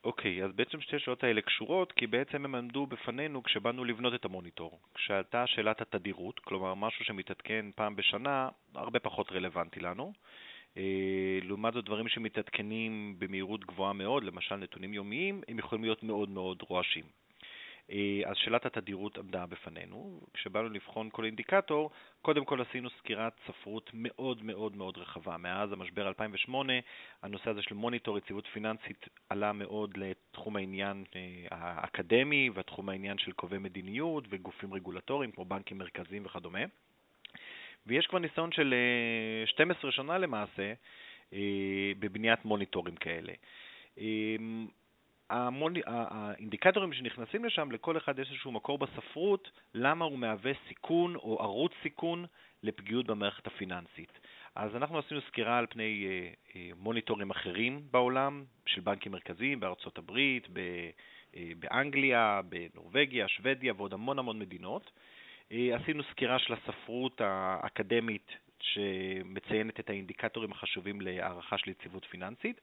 אוקיי, 0.08 0.42
okay, 0.42 0.44
אז 0.44 0.52
בעצם 0.52 0.80
שתי 0.80 0.96
השאלות 0.96 1.24
האלה 1.24 1.40
קשורות, 1.40 1.92
כי 1.92 2.06
בעצם 2.06 2.44
הם 2.44 2.54
עמדו 2.54 2.86
בפנינו 2.86 3.42
כשבאנו 3.42 3.84
לבנות 3.84 4.14
את 4.14 4.24
המוניטור. 4.24 4.78
כשעלתה 4.94 5.46
שאלת 5.46 5.80
התדירות, 5.80 6.38
כלומר 6.38 6.74
משהו 6.74 7.04
שמתעדכן 7.04 7.66
פעם 7.74 7.96
בשנה, 7.96 8.48
הרבה 8.74 8.98
פחות 8.98 9.32
רלוונטי 9.32 9.80
לנו. 9.80 10.12
אה, 10.76 11.38
לעומת 11.42 11.74
זאת, 11.74 11.84
דברים 11.84 12.08
שמתעדכנים 12.08 13.14
במהירות 13.18 13.64
גבוהה 13.64 13.92
מאוד, 13.92 14.24
למשל 14.24 14.56
נתונים 14.56 14.94
יומיים, 14.94 15.42
הם 15.48 15.58
יכולים 15.58 15.84
להיות 15.84 16.02
מאוד 16.02 16.28
מאוד 16.28 16.62
רועשים. 16.68 17.04
אה, 17.90 18.20
אז 18.30 18.36
שאלת 18.36 18.66
התדירות 18.66 19.18
עמדה 19.18 19.46
בפנינו. 19.46 20.20
כשבאנו 20.34 20.68
לבחון 20.68 21.08
כל 21.12 21.24
אינדיקטור, 21.24 21.90
קודם 22.22 22.44
כל 22.44 22.60
עשינו 22.62 22.90
סקירת 22.90 23.32
ספרות 23.46 23.90
מאוד 23.94 24.42
מאוד 24.42 24.76
מאוד 24.76 24.98
רחבה. 24.98 25.36
מאז 25.36 25.72
המשבר 25.72 26.08
2008, 26.08 26.72
הנושא 27.22 27.50
הזה 27.50 27.62
של 27.62 27.74
מוניטור 27.74 28.18
יציבות 28.18 28.46
פיננסית 28.46 29.08
עלה 29.28 29.52
מאוד 29.52 29.96
לתחום 29.96 30.56
העניין 30.56 31.04
אה, 31.16 31.20
האקדמי 31.50 32.50
והתחום 32.54 32.88
העניין 32.88 33.18
של 33.18 33.32
קובעי 33.32 33.58
מדיניות 33.58 34.24
וגופים 34.30 34.74
רגולטוריים 34.74 35.32
כמו 35.32 35.44
בנקים 35.44 35.78
מרכזיים 35.78 36.26
וכדומה. 36.26 36.62
ויש 37.86 38.06
כבר 38.06 38.18
ניסיון 38.18 38.52
של 38.52 38.74
12 39.46 39.90
אה, 39.90 39.92
שנה 39.92 40.18
למעשה 40.18 40.72
בבניית 41.98 42.44
מוניטורים 42.44 42.96
כאלה. 42.96 43.32
המוני, 45.30 45.80
האינדיקטורים 45.86 46.92
שנכנסים 46.92 47.44
לשם, 47.44 47.72
לכל 47.72 47.96
אחד 47.96 48.18
יש 48.18 48.30
איזשהו 48.30 48.52
מקור 48.52 48.78
בספרות 48.78 49.50
למה 49.74 50.04
הוא 50.04 50.18
מהווה 50.18 50.52
סיכון 50.68 51.16
או 51.16 51.38
ערוץ 51.40 51.72
סיכון 51.82 52.24
לפגיעות 52.62 53.06
במערכת 53.06 53.46
הפיננסית. 53.46 54.18
אז 54.54 54.76
אנחנו 54.76 54.98
עשינו 54.98 55.20
סקירה 55.20 55.58
על 55.58 55.66
פני 55.66 56.06
אה, 56.06 56.30
אה, 56.56 56.70
מוניטורים 56.76 57.30
אחרים 57.30 57.82
בעולם, 57.90 58.44
של 58.66 58.80
בנקים 58.80 59.12
מרכזיים 59.12 59.60
בארצות 59.60 59.98
הברית, 59.98 60.48
ב, 60.52 60.58
אה, 61.36 61.50
באנגליה, 61.58 62.40
בנורבגיה, 62.48 63.28
שוודיה 63.28 63.72
ועוד 63.76 63.92
המון 63.92 64.18
המון 64.18 64.38
מדינות. 64.38 64.90
אה, 65.52 65.76
עשינו 65.76 66.02
סקירה 66.10 66.38
של 66.38 66.54
הספרות 66.54 67.20
האקדמית 67.20 68.30
שמציינת 68.60 69.80
את 69.80 69.90
האינדיקטורים 69.90 70.52
החשובים 70.52 71.00
להערכה 71.00 71.58
של 71.58 71.70
יציבות 71.70 72.04
פיננסית. 72.04 72.60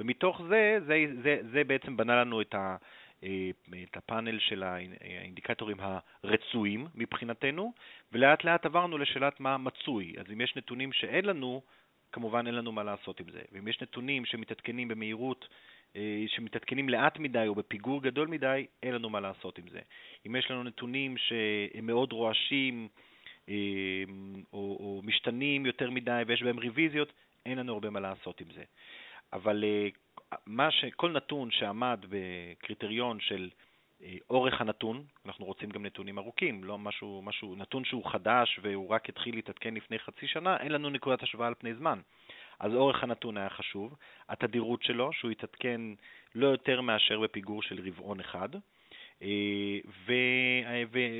ומתוך 0.00 0.42
זה, 0.48 0.78
זה, 0.86 1.04
זה, 1.22 1.38
זה 1.52 1.64
בעצם 1.64 1.96
בנה 1.96 2.20
לנו 2.20 2.40
את, 2.40 2.54
ה, 2.54 2.76
אה, 3.22 3.50
את 3.82 3.96
הפאנל 3.96 4.38
של 4.38 4.62
האינדיקטורים 4.62 5.76
הרצויים 5.80 6.86
מבחינתנו, 6.94 7.72
ולאט 8.12 8.44
לאט 8.44 8.66
עברנו 8.66 8.98
לשאלת 8.98 9.40
מה 9.40 9.58
מצוי. 9.58 10.14
אז 10.18 10.26
אם 10.32 10.40
יש 10.40 10.56
נתונים 10.56 10.92
שאין 10.92 11.24
לנו, 11.24 11.62
כמובן 12.12 12.46
אין 12.46 12.54
לנו 12.54 12.72
מה 12.72 12.82
לעשות 12.82 13.20
עם 13.20 13.26
זה. 13.32 13.40
ואם 13.52 13.68
יש 13.68 13.82
נתונים 13.82 14.24
שמתעדכנים 14.24 14.88
במהירות, 14.88 15.48
אה, 15.96 16.24
שמתעדכנים 16.28 16.88
לאט 16.88 17.18
מדי 17.18 17.44
או 17.46 17.54
בפיגור 17.54 18.02
גדול 18.02 18.28
מדי, 18.28 18.66
אין 18.82 18.94
לנו 18.94 19.10
מה 19.10 19.20
לעשות 19.20 19.58
עם 19.58 19.64
זה. 19.68 19.80
אם 20.26 20.36
יש 20.36 20.50
לנו 20.50 20.62
נתונים 20.62 21.16
שהם 21.16 21.86
מאוד 21.86 22.12
רועשים, 22.12 22.88
אה, 23.48 23.54
או, 24.52 24.58
או 24.80 25.00
משתנים 25.04 25.66
יותר 25.66 25.90
מדי 25.90 26.22
ויש 26.26 26.42
בהם 26.42 26.60
רוויזיות, 26.60 27.12
אין 27.46 27.58
לנו 27.58 27.72
הרבה 27.72 27.90
מה 27.90 28.00
לעשות 28.00 28.40
עם 28.40 28.46
זה. 28.54 28.64
אבל 29.32 29.64
אה, 29.64 29.88
מה 30.46 30.70
ש... 30.70 30.84
כל 30.96 31.10
נתון 31.10 31.50
שעמד 31.50 32.04
בקריטריון 32.08 33.20
של 33.20 33.50
אה, 34.02 34.16
אורך 34.30 34.60
הנתון, 34.60 35.04
אנחנו 35.26 35.44
רוצים 35.44 35.70
גם 35.70 35.86
נתונים 35.86 36.18
ארוכים, 36.18 36.64
לא 36.64 36.78
משהו, 36.78 37.22
משהו, 37.22 37.56
נתון 37.56 37.84
שהוא 37.84 38.10
חדש 38.10 38.60
והוא 38.62 38.88
רק 38.88 39.08
התחיל 39.08 39.34
להתעדכן 39.34 39.74
לפני 39.74 39.98
חצי 39.98 40.26
שנה, 40.26 40.56
אין 40.56 40.72
לנו 40.72 40.90
נקודת 40.90 41.22
השוואה 41.22 41.48
על 41.48 41.54
פני 41.54 41.74
זמן. 41.74 42.00
אז 42.60 42.74
אורך 42.74 43.02
הנתון 43.02 43.36
היה 43.36 43.50
חשוב, 43.50 43.94
התדירות 44.28 44.82
שלו, 44.82 45.12
שהוא 45.12 45.30
התעדכן 45.30 45.80
לא 46.34 46.46
יותר 46.46 46.80
מאשר 46.80 47.20
בפיגור 47.20 47.62
של 47.62 47.88
רבעון 47.88 48.20
אחד, 48.20 48.48
אה, 49.22 49.78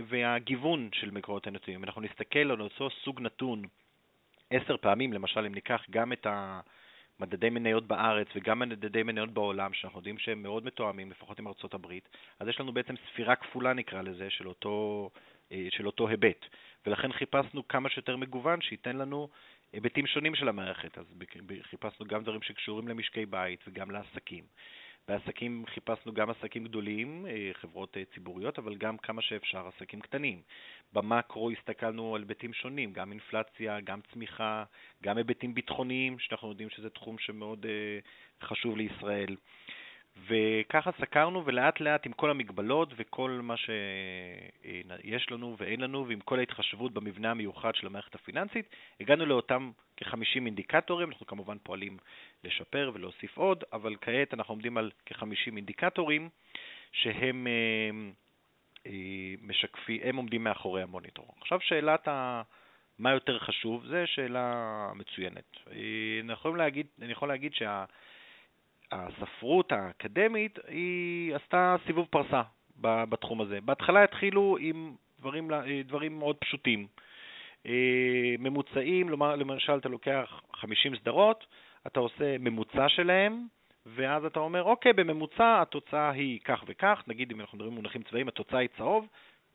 והגיוון 0.09 0.89
של 0.93 1.11
מקורות 1.11 1.47
הנתונים. 1.47 1.85
אנחנו 1.85 2.01
נסתכל 2.01 2.39
על 2.39 2.61
אותו 2.61 2.89
סוג 3.05 3.21
נתון 3.21 3.63
עשר 4.51 4.77
פעמים, 4.77 5.13
למשל 5.13 5.41
אם 5.47 5.55
ניקח 5.55 5.83
גם 5.91 6.13
את 6.13 6.27
ה... 6.27 6.61
מדדי 7.21 7.51
מניות 7.51 7.87
בארץ 7.87 8.27
וגם 8.35 8.59
מדדי 8.59 9.03
מניות 9.03 9.31
בעולם, 9.31 9.73
שאנחנו 9.73 9.99
יודעים 9.99 10.19
שהם 10.19 10.43
מאוד 10.43 10.65
מתואמים, 10.65 11.11
לפחות 11.11 11.39
עם 11.39 11.49
ארצות 11.49 11.75
הברית, 11.75 12.09
אז 12.41 12.49
יש 12.49 12.61
לנו 12.61 12.73
בעצם 12.73 12.95
ספירה 13.11 13.37
כפולה 13.37 13.73
נקרא 13.73 14.03
לזה, 14.03 14.31
של 14.31 14.49
אותו, 14.49 15.11
אה, 15.53 15.67
של 15.71 15.87
אותו 15.87 16.09
היבט. 16.09 16.47
ולכן 16.87 17.13
חיפשנו 17.13 17.69
כמה 17.69 17.89
שיותר 17.89 18.17
מגוון 18.17 18.61
שייתן 18.61 18.97
לנו 18.97 19.29
היבטים 19.73 20.07
שונים 20.07 20.35
של 20.35 20.49
המערכת. 20.49 20.99
אז 20.99 21.05
חיפשנו 21.63 22.07
גם 22.07 22.23
דברים 22.23 22.43
שקשורים 22.43 22.89
למשקי 22.89 23.27
בית 23.27 23.61
וגם 23.67 23.91
לעסקים. 23.91 24.45
בעסקים 25.09 25.65
חיפשנו 25.67 26.13
גם 26.15 26.31
עסקים 26.31 26.65
גדולים, 26.65 27.27
אה, 27.27 27.51
חברות 27.53 27.97
ציבוריות, 28.15 28.59
אבל 28.59 28.75
גם 28.75 28.99
כמה 28.99 29.23
שאפשר 29.23 29.69
עסקים 29.69 30.01
קטנים. 30.01 30.43
במקרו 30.93 31.51
הסתכלנו 31.51 32.15
על 32.15 32.23
היבטים 32.23 32.53
שונים, 32.53 32.93
גם 32.93 33.13
אינפלציה, 33.13 33.81
גם 33.81 34.01
צמיחה, 34.13 34.65
גם 35.03 35.17
היבטים 35.17 35.55
ביטחוניים, 35.55 36.19
שאנחנו 36.19 36.49
יודעים 36.49 36.71
שזה 36.71 36.91
תחום 36.91 37.19
שמאוד 37.19 37.67
חשוב 38.43 38.77
לישראל. 38.77 39.37
וככה 40.29 40.91
סקרנו, 41.01 41.47
ולאט 41.47 41.81
לאט 41.81 42.07
עם 42.07 42.13
כל 42.13 42.31
המגבלות 42.31 42.93
וכל 42.97 43.31
מה 43.43 43.55
שיש 43.57 45.31
לנו 45.31 45.57
ואין 45.59 45.81
לנו, 45.81 46.09
ועם 46.09 46.21
כל 46.21 46.39
ההתחשבות 46.39 46.93
במבנה 46.93 47.31
המיוחד 47.31 47.75
של 47.75 47.87
המערכת 47.87 48.15
הפיננסית, 48.15 48.77
הגענו 49.01 49.27
לאותם 49.27 49.71
כ-50 49.97 50.35
אינדיקטורים, 50.35 51.09
אנחנו 51.09 51.27
כמובן 51.27 51.57
פועלים 51.63 51.97
לשפר 52.47 52.91
ולהוסיף 52.95 53.37
עוד, 53.39 53.65
אבל 53.73 53.97
כעת 54.01 54.35
אנחנו 54.35 54.53
עומדים 54.53 54.79
על 54.79 54.91
כ-50 55.07 55.57
אינדיקטורים 55.57 56.29
שהם 56.93 57.47
אה, 57.47 58.11
אה, 58.87 59.35
משקפים, 59.43 60.01
הם 60.05 60.17
עומדים 60.17 60.45
מאחורי 60.45 60.83
המוניטור. 60.83 61.35
עכשיו 61.41 61.61
שאלת 61.61 62.09
ה... 62.09 62.43
מה 62.99 63.13
יותר 63.13 63.39
חשוב, 63.39 63.87
זו 63.87 63.97
שאלה 64.05 64.91
מצוינת. 64.95 65.57
אה, 65.71 65.75
אני 66.21 66.33
יכול 66.33 66.59
להגיד, 66.59 66.87
אני 67.03 67.13
יכול 67.13 67.29
להגיד 67.29 67.55
שה... 67.55 67.85
הספרות 68.93 69.73
האקדמית 69.73 70.59
היא 70.69 71.35
עשתה 71.35 71.77
סיבוב 71.87 72.07
פרסה 72.11 72.43
בתחום 72.81 73.41
הזה. 73.41 73.61
בהתחלה 73.61 74.05
התחילו 74.05 74.57
עם 74.61 74.95
דברים, 75.21 75.51
דברים 75.85 76.19
מאוד 76.19 76.37
פשוטים. 76.37 76.87
אה, 77.67 78.35
ממוצעים, 78.39 79.09
למשל 79.09 79.79
אתה 79.79 79.89
לוקח 79.89 80.43
50 80.53 80.97
סדרות, 80.97 81.47
אתה 81.87 82.01
עושה 82.01 82.39
ממוצע 82.39 82.89
שלהם, 82.89 83.47
ואז 83.87 84.25
אתה 84.25 84.41
אומר, 84.41 84.63
אוקיי, 84.63 84.93
בממוצע 84.93 85.63
התוצאה 85.63 86.11
היא 86.11 86.41
כך 86.45 86.65
וכך, 86.67 87.03
נגיד 87.07 87.31
אם 87.31 87.41
אנחנו 87.41 87.57
מדברים 87.57 87.73
במונחים 87.73 88.03
צבאיים, 88.03 88.29
התוצאה 88.29 88.59
היא 88.59 88.69
צהוב, 88.77 89.07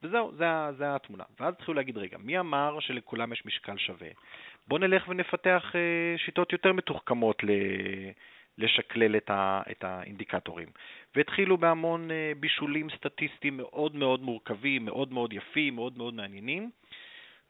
וזהו, 0.04 0.32
זה, 0.32 0.46
זה 0.78 0.96
התמונה. 0.96 1.24
ואז 1.40 1.54
התחילו 1.54 1.74
להגיד, 1.74 1.98
רגע, 1.98 2.18
מי 2.18 2.40
אמר 2.40 2.80
שלכולם 2.80 3.34
יש 3.34 3.46
משקל 3.46 3.78
שווה? 3.78 4.08
בואו 4.68 4.80
נלך 4.80 5.08
ונפתח 5.08 5.72
אה, 5.76 6.18
שיטות 6.18 6.54
יותר 6.54 6.74
מתוחכמות 6.74 7.44
ל... 7.44 7.50
לשקלל 8.58 9.16
את, 9.16 9.30
ה, 9.30 9.62
את 9.72 9.84
האינדיקטורים. 9.84 10.68
והתחילו 11.16 11.58
בהמון 11.58 12.12
אה, 12.12 12.32
בישולים 12.40 12.90
סטטיסטיים 12.90 13.58
מאוד 13.58 13.96
מאוד 13.96 14.22
מורכבים, 14.22 14.86
מאוד 14.86 15.14
מאוד 15.14 15.34
יפים, 15.34 15.76
מאוד 15.76 15.98
מאוד 15.98 16.14
מעניינים, 16.14 16.70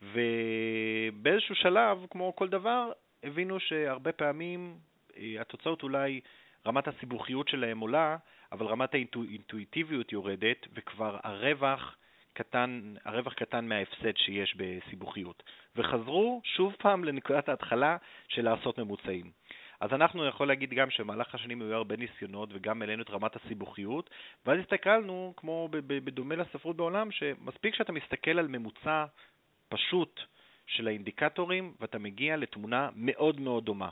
ובאיזשהו 0.02 1.56
שלב, 1.56 2.06
כמו 2.10 2.36
כל 2.36 2.48
דבר, 2.48 2.92
הבינו 3.24 3.60
שהרבה 3.60 4.12
פעמים 4.12 4.78
אה, 5.18 5.42
התוצאות 5.42 5.84
אולי, 5.84 6.22
רמת 6.66 6.88
הסיבוכיות 6.88 7.48
שלהם 7.48 7.80
עולה, 7.80 8.18
אבל 8.52 8.66
רמת 8.66 8.94
האינטואיטיביות 8.94 10.12
יורדת, 10.12 10.68
וכבר 10.74 11.18
הרווח 11.24 11.96
קטן, 12.34 12.94
הרווח 13.06 13.34
קטן 13.34 13.68
מההפסד 13.68 14.18
שיש 14.18 14.56
בסיבוכיות. 14.58 15.44
וחזרו 15.76 16.42
שוב 16.44 16.76
פעם 16.80 17.04
לנקודת 17.04 17.50
ההתחלה 17.50 17.98
של 18.28 18.42
לעשות 18.42 18.78
ממוצעים. 18.78 19.32
אז 19.80 19.94
אנחנו 19.94 20.26
יכול 20.26 20.48
להגיד 20.48 20.70
גם 20.74 20.90
שבמהלך 20.90 21.36
השנים 21.36 21.62
היו 21.62 21.76
הרבה 21.76 21.96
ניסיונות 21.96 22.50
וגם 22.52 22.82
העלינו 22.82 23.04
את 23.04 23.10
רמת 23.10 23.36
הסיבוכיות, 23.36 24.10
ואז 24.46 24.60
הסתכלנו, 24.60 25.34
כמו 25.38 25.70
בדומה 25.72 26.36
לספרות 26.36 26.76
בעולם, 26.76 27.12
שמספיק 27.12 27.76
שאתה 27.76 27.92
מסתכל 27.92 28.40
על 28.40 28.48
ממוצע 28.48 29.06
פשוט 29.70 30.20
של 30.72 30.88
האינדיקטורים 30.88 31.74
ואתה 31.80 32.00
מגיע 32.00 32.38
לתמונה 32.38 32.90
מאוד 32.96 33.40
מאוד 33.40 33.66
דומה. 33.66 33.90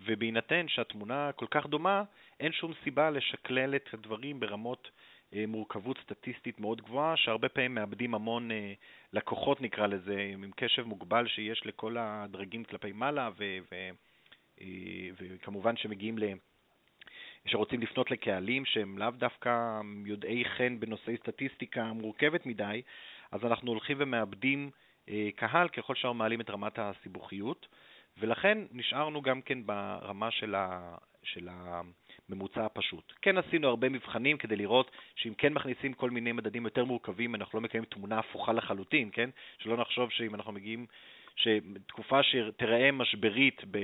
ובהינתן 0.00 0.68
שהתמונה 0.68 1.30
כל 1.32 1.46
כך 1.50 1.66
דומה, 1.66 2.02
אין 2.40 2.52
שום 2.52 2.72
סיבה 2.84 3.10
לשקלל 3.10 3.76
את 3.76 3.94
הדברים 3.94 4.40
ברמות 4.40 4.90
אה, 5.34 5.44
מורכבות 5.48 5.98
סטטיסטית 6.02 6.60
מאוד 6.60 6.80
גבוהה, 6.82 7.16
שהרבה 7.16 7.48
פעמים 7.48 7.74
מאבדים 7.74 8.14
המון 8.14 8.50
אה, 8.50 8.72
לקוחות, 9.12 9.60
נקרא 9.60 9.86
לזה, 9.86 10.30
עם 10.32 10.50
קשב 10.56 10.82
מוגבל 10.82 11.28
שיש 11.28 11.66
לכל 11.66 11.96
הדרגים 11.98 12.64
כלפי 12.64 12.92
מעלה, 12.92 13.30
ו- 13.38 13.58
ו- 13.72 13.90
אה, 14.60 15.10
וכמובן 15.18 15.76
שמגיעים 15.76 16.18
ל... 16.18 16.24
שרוצים 17.46 17.80
לפנות 17.80 18.10
לקהלים 18.10 18.64
שהם 18.64 18.98
לאו 18.98 19.10
דווקא 19.10 19.80
יודעי 20.06 20.44
חן 20.44 20.80
בנושאי 20.80 21.16
סטטיסטיקה 21.16 21.92
מורכבת 21.92 22.46
מדי, 22.46 22.82
אז 23.32 23.44
אנחנו 23.44 23.70
הולכים 23.70 23.96
ומאבדים 24.00 24.70
קהל 25.36 25.68
ככל 25.68 25.94
שאנחנו 25.94 26.14
מעלים 26.14 26.40
את 26.40 26.50
רמת 26.50 26.78
הסיבוכיות, 26.78 27.66
ולכן 28.20 28.58
נשארנו 28.72 29.22
גם 29.22 29.42
כן 29.42 29.66
ברמה 29.66 30.30
של, 30.30 30.54
ה, 30.54 30.94
של 31.22 31.48
הממוצע 31.50 32.64
הפשוט. 32.64 33.12
כן 33.22 33.38
עשינו 33.38 33.68
הרבה 33.68 33.88
מבחנים 33.88 34.38
כדי 34.38 34.56
לראות 34.56 34.90
שאם 35.16 35.34
כן 35.38 35.52
מכניסים 35.52 35.92
כל 35.92 36.10
מיני 36.10 36.32
מדדים 36.32 36.64
יותר 36.64 36.84
מורכבים, 36.84 37.34
אנחנו 37.34 37.58
לא 37.58 37.64
מקיימים 37.64 37.88
תמונה 37.90 38.18
הפוכה 38.18 38.52
לחלוטין, 38.52 39.10
כן? 39.12 39.30
שלא 39.58 39.76
נחשוב 39.76 40.10
שאם 40.10 40.34
אנחנו 40.34 40.52
מגיעים 40.52 40.86
שתקופה 41.36 42.22
שתיראה 42.22 42.92
משברית 42.92 43.62
ב... 43.70 43.78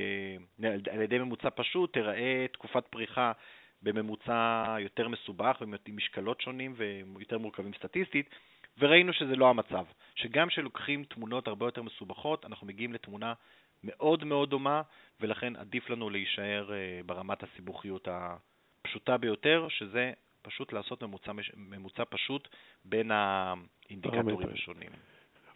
על 0.92 1.02
ידי 1.02 1.18
ממוצע 1.18 1.48
פשוט, 1.54 1.92
תיראה 1.92 2.46
תקופת 2.52 2.86
פריחה 2.86 3.32
בממוצע 3.82 4.76
יותר 4.80 5.08
מסובך 5.08 5.62
עם 5.86 5.96
משקלות 5.96 6.40
שונים 6.40 6.74
ויותר 6.76 7.38
מורכבים 7.38 7.72
סטטיסטית, 7.74 8.28
וראינו 8.78 9.12
שזה 9.12 9.36
לא 9.36 9.50
המצב, 9.50 9.84
שגם 10.14 10.48
כשלוקחים 10.48 11.04
תמונות 11.04 11.48
הרבה 11.48 11.66
יותר 11.66 11.82
מסובכות, 11.82 12.46
אנחנו 12.46 12.66
מגיעים 12.66 12.92
לתמונה 12.92 13.32
מאוד 13.84 14.24
מאוד 14.24 14.50
דומה, 14.50 14.82
ולכן 15.20 15.56
עדיף 15.56 15.90
לנו 15.90 16.10
להישאר 16.10 16.72
אה, 16.72 17.00
ברמת 17.06 17.42
הסיבוכיות 17.42 18.08
הפשוטה 18.10 19.16
ביותר, 19.16 19.66
שזה 19.68 20.12
פשוט 20.42 20.72
לעשות 20.72 21.02
ממוצע, 21.02 21.32
ממוצע 21.56 22.02
פשוט 22.10 22.48
בין 22.84 23.10
האינדיקטורים 23.10 24.48
השונים. 24.52 24.90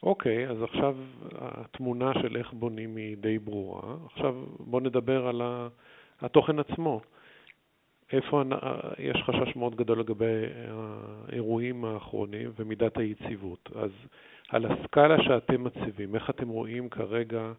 אוקיי, 0.03 0.49
אז 0.49 0.63
עכשיו 0.63 0.97
התמונה 1.33 2.13
של 2.23 2.37
איך 2.37 2.53
בונים 2.53 2.97
היא 2.97 3.17
די 3.17 3.39
ברורה. 3.39 3.95
עכשיו 4.05 4.45
בוא 4.59 4.81
נדבר 4.81 5.27
על 5.27 5.43
התוכן 6.21 6.59
עצמו. 6.59 7.01
איפה 8.13 8.43
יש 8.99 9.23
חשש 9.23 9.57
מאוד 9.57 9.77
גדול 9.77 10.01
לגבי 10.01 10.45
האירועים 10.71 11.85
האחרונים 11.85 12.53
ומידת 12.57 12.99
היציבות. 12.99 13.69
אז 13.77 13.91
על 14.49 14.67
הסקאלה 14.67 15.23
שאתם 15.23 15.65
מציבים, 15.65 16.15
איך 16.15 16.31
אתם 16.31 16.49
רואים 16.49 16.89
כרגע 16.89 17.53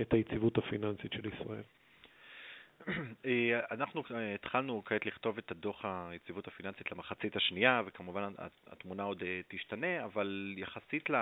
את 0.00 0.12
היציבות 0.12 0.58
הפיננסית 0.58 1.12
של 1.12 1.26
ישראל? 1.26 1.62
אה, 3.26 3.60
אנחנו 3.70 4.02
אה, 4.14 4.34
התחלנו 4.34 4.82
כעת 4.84 5.06
לכתוב 5.06 5.38
את 5.38 5.50
הדוח 5.50 5.84
היציבות 5.84 6.48
הפיננסית 6.48 6.92
למחצית 6.92 7.36
השנייה, 7.36 7.82
וכמובן 7.86 8.32
התמונה 8.66 9.02
עוד 9.02 9.22
אה, 9.22 9.40
תשתנה, 9.48 10.04
אבל 10.04 10.54
יחסית 10.56 11.10
ל... 11.10 11.14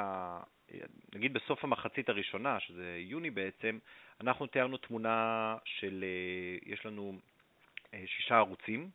נגיד 1.15 1.33
בסוף 1.33 1.65
המחצית 1.65 2.09
הראשונה, 2.09 2.61
שזה 2.61 2.97
יוני 2.99 3.31
בעצם, 3.31 3.79
אנחנו 4.21 4.47
תיארנו 4.47 4.77
תמונה 4.77 5.57
של, 5.65 6.05
יש 6.67 6.87
לנו 6.87 7.19
שישה 8.07 8.37
ערוצים, 8.37 8.91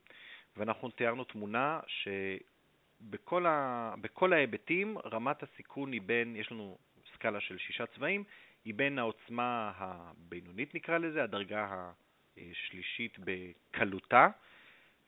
ואנחנו 0.57 0.89
תיארנו 0.89 1.23
תמונה 1.23 1.79
שבכל 1.87 3.45
ה... 3.45 3.93
ההיבטים 4.31 4.97
רמת 4.97 5.43
הסיכון 5.43 5.91
היא 5.91 6.01
בין, 6.01 6.35
יש 6.35 6.51
לנו 6.51 6.77
סקאלה 7.13 7.39
של 7.39 7.57
שישה 7.57 7.85
צבעים, 7.85 8.23
היא 8.65 8.73
בין 8.73 8.99
העוצמה 8.99 9.71
הבינונית 9.77 10.75
נקרא 10.75 10.97
לזה, 10.97 11.23
הדרגה 11.23 11.65
ה... 11.65 11.91
שלישית 12.53 13.17
בקלותה, 13.19 14.27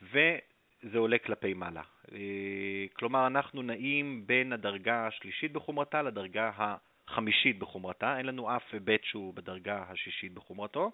וזה 0.01 0.97
עולה 0.97 1.17
כלפי 1.17 1.53
מעלה. 1.53 1.81
אה, 2.11 2.85
כלומר, 2.93 3.27
אנחנו 3.27 3.61
נעים 3.61 4.23
בין 4.27 4.53
הדרגה 4.53 5.07
השלישית 5.07 5.51
בחומרתה 5.51 6.01
לדרגה 6.01 6.51
החמישית 6.57 7.59
בחומרתה, 7.59 8.17
אין 8.17 8.25
לנו 8.25 8.55
אף 8.55 8.73
היבט 8.73 9.03
שהוא 9.03 9.33
בדרגה 9.33 9.83
השישית 9.89 10.33
בחומרתו. 10.33 10.91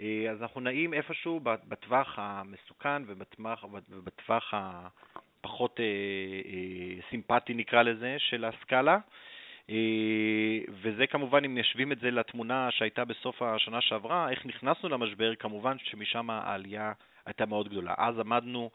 אה, 0.00 0.30
אז 0.30 0.42
אנחנו 0.42 0.60
נעים 0.60 0.94
איפשהו 0.94 1.40
בטווח 1.42 2.14
המסוכן 2.16 3.02
ובטווח, 3.88 4.54
הפחות 4.54 5.80
אה, 5.80 7.00
סימפטי 7.10 7.54
נקרא 7.54 7.82
לזה 7.82 8.16
של 8.18 8.44
הסקאלה. 8.44 8.98
אה, 9.70 10.60
וזה 10.68 11.06
כמובן, 11.06 11.44
אם 11.44 11.58
נשווים 11.58 11.92
את 11.92 11.98
זה 12.00 12.10
לתמונה 12.10 12.70
שהייתה 12.70 13.04
בסוף 13.04 13.42
השנה 13.42 13.80
שעברה, 13.80 14.30
איך 14.30 14.46
נכנסנו 14.46 14.88
למשבר, 14.88 15.34
כמובן 15.34 15.76
שמשם 15.78 16.30
העלייה 16.30 16.92
הייתה 17.26 17.46
מאוד 17.46 17.68
גדולה. 17.68 17.94
אז 17.98 18.18
עמדנו, 18.18 18.70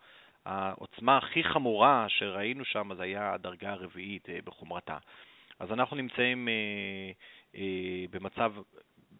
העוצמה 0.45 1.17
הכי 1.17 1.43
חמורה 1.43 2.05
שראינו 2.09 2.65
שם, 2.65 2.89
זה 2.97 3.03
היה 3.03 3.33
הדרגה 3.33 3.71
הרביעית 3.71 4.29
אה, 4.29 4.39
בחומרתה. 4.45 4.97
אז 5.59 5.71
אנחנו 5.71 5.97
נמצאים 5.97 6.47
אה, 7.55 7.61
במצב 8.11 8.53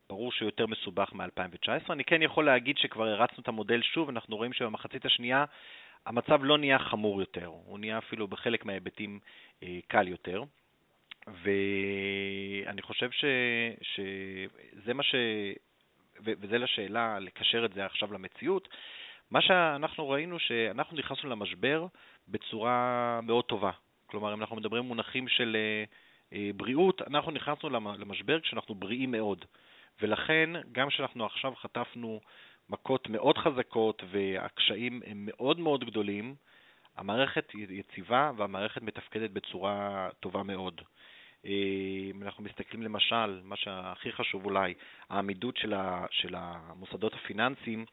ברור 0.10 0.32
שהוא 0.32 0.48
יותר 0.48 0.68
מסובך 0.68 1.14
מ-2019. 1.14 1.94
אני 1.94 2.04
כן 2.04 2.22
יכול 2.22 2.46
להגיד 2.46 2.78
שכבר 2.78 3.08
הרצנו 3.08 3.38
את 3.42 3.48
המודל 3.48 3.82
שוב, 3.82 4.10
אנחנו 4.10 4.38
רואים 4.38 4.54
שבמחצית 4.54 5.06
השנייה 5.06 5.46
המצב 6.06 6.44
לא 6.44 6.58
נהיה 6.58 6.80
חמור 6.80 7.20
יותר, 7.20 7.46
הוא 7.46 7.80
נהיה 7.80 7.98
אפילו 7.98 8.28
בחלק 8.28 8.66
מההיבטים 8.66 9.20
קל 9.88 10.08
יותר. 10.08 10.44
ואני 11.28 12.82
חושב 12.82 13.12
ש, 13.12 13.26
שזה 13.82 14.94
מה 14.94 15.04
ש... 15.04 15.16
וזה 16.20 16.58
לשאלה, 16.58 17.20
לקשר 17.20 17.66
את 17.66 17.74
זה 17.74 17.86
עכשיו 17.86 18.14
למציאות, 18.14 18.70
מה 19.32 19.42
שאנחנו 19.42 20.10
ראינו, 20.10 20.40
שאנחנו 20.40 20.98
נכנסנו 20.98 21.30
למשבר 21.30 21.86
בצורה 22.28 23.20
מאוד 23.24 23.46
טובה. 23.46 23.72
כלומר, 24.06 24.34
אם 24.34 24.42
אנחנו 24.42 24.56
מדברים 24.56 24.84
מונחים 24.84 25.28
של 25.28 25.58
בריאות, 26.56 27.02
אנחנו 27.02 27.32
נכנסנו 27.32 27.70
למשבר 27.70 28.40
כשאנחנו 28.40 28.76
בריאים 28.76 29.12
מאוד. 29.12 29.46
ולכן, 30.02 30.50
גם 30.72 30.90
כשאנחנו 30.90 31.26
עכשיו 31.26 31.56
חטפנו 31.56 32.20
מכות 32.70 33.10
מאוד 33.10 33.38
חזקות 33.38 34.04
והקשיים 34.12 35.02
הם 35.06 35.18
מאוד 35.32 35.60
מאוד 35.60 35.84
גדולים, 35.84 36.36
המערכת 36.98 37.52
יציבה 37.70 38.32
והמערכת 38.38 38.82
מתפקדת 38.82 39.32
בצורה 39.32 40.10
טובה 40.20 40.44
מאוד. 40.44 40.82
אם 41.46 42.24
אנחנו 42.24 42.44
מסתכלים 42.44 42.84
למשל, 42.84 43.42
מה 43.44 43.56
שהכי 43.56 44.12
חשוב 44.12 44.46
אולי, 44.46 44.74
העמידות 45.10 45.58
של, 45.58 45.74
ה, 45.74 46.06
של 46.12 46.36
המוסדות 46.38 47.14
הפיננסיים, 47.14 47.86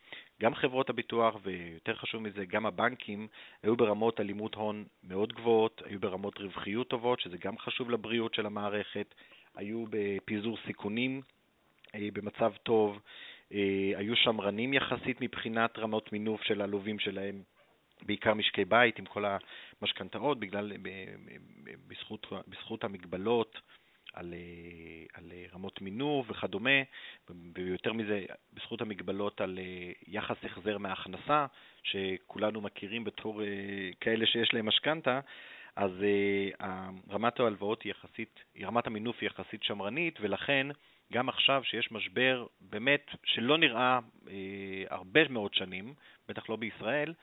גם 0.42 0.54
חברות 0.54 0.90
הביטוח 0.90 1.36
ויותר 1.42 1.94
חשוב 1.96 2.22
מזה, 2.22 2.44
גם 2.44 2.66
הבנקים, 2.66 3.28
היו 3.62 3.76
ברמות 3.76 4.20
אלימות 4.20 4.54
הון 4.54 4.84
מאוד 5.02 5.32
גבוהות, 5.32 5.82
היו 5.84 6.00
ברמות 6.00 6.38
רווחיות 6.38 6.88
טובות, 6.88 7.20
שזה 7.20 7.36
גם 7.38 7.58
חשוב 7.58 7.90
לבריאות 7.90 8.34
של 8.34 8.46
המערכת, 8.46 9.14
היו 9.56 9.84
בפיזור 9.90 10.56
סיכונים 10.66 11.16
אה, 11.16 11.39
במצב 11.94 12.52
טוב, 12.62 13.00
אה, 13.52 13.92
היו 13.96 14.16
שמרנים 14.16 14.74
יחסית 14.74 15.20
מבחינת 15.20 15.78
רמות 15.78 16.12
מינוף 16.12 16.42
של 16.42 16.60
הלווים 16.60 16.98
שלהם, 16.98 17.42
בעיקר 18.02 18.34
משקי 18.34 18.64
בית 18.64 18.98
עם 18.98 19.04
כל 19.04 19.24
המשכנתאות, 19.82 20.40
בגלל, 20.40 20.72
בזכות, 21.88 22.26
בזכות 22.48 22.84
המגבלות 22.84 23.60
על, 24.12 24.34
על 25.14 25.32
רמות 25.54 25.80
מינוף 25.82 26.30
וכדומה, 26.30 26.82
ויותר 27.54 27.92
מזה, 27.92 28.24
בזכות 28.52 28.80
המגבלות 28.80 29.40
על 29.40 29.58
יחס 30.06 30.36
החזר 30.44 30.78
מהכנסה, 30.78 31.46
שכולנו 31.82 32.60
מכירים 32.60 33.04
בתור 33.04 33.42
כאלה 34.00 34.26
שיש 34.26 34.54
להם 34.54 34.68
משכנתה, 34.68 35.20
אז 35.76 35.90
רמת 37.10 37.40
ההלוואות 37.40 37.82
היא 37.82 37.90
יחסית, 37.90 38.40
רמת 38.62 38.86
המינוף 38.86 39.16
היא 39.20 39.26
יחסית 39.26 39.62
שמרנית, 39.62 40.18
ולכן 40.20 40.66
גם 41.12 41.28
עכשיו 41.28 41.64
שיש 41.64 41.92
משבר 41.92 42.46
באמת 42.60 43.10
שלא 43.24 43.58
נראה 43.58 43.98
אה, 44.28 44.34
הרבה 44.90 45.28
מאוד 45.28 45.54
שנים, 45.54 45.94
בטח 46.28 46.48
לא 46.48 46.56
בישראל, 46.56 47.14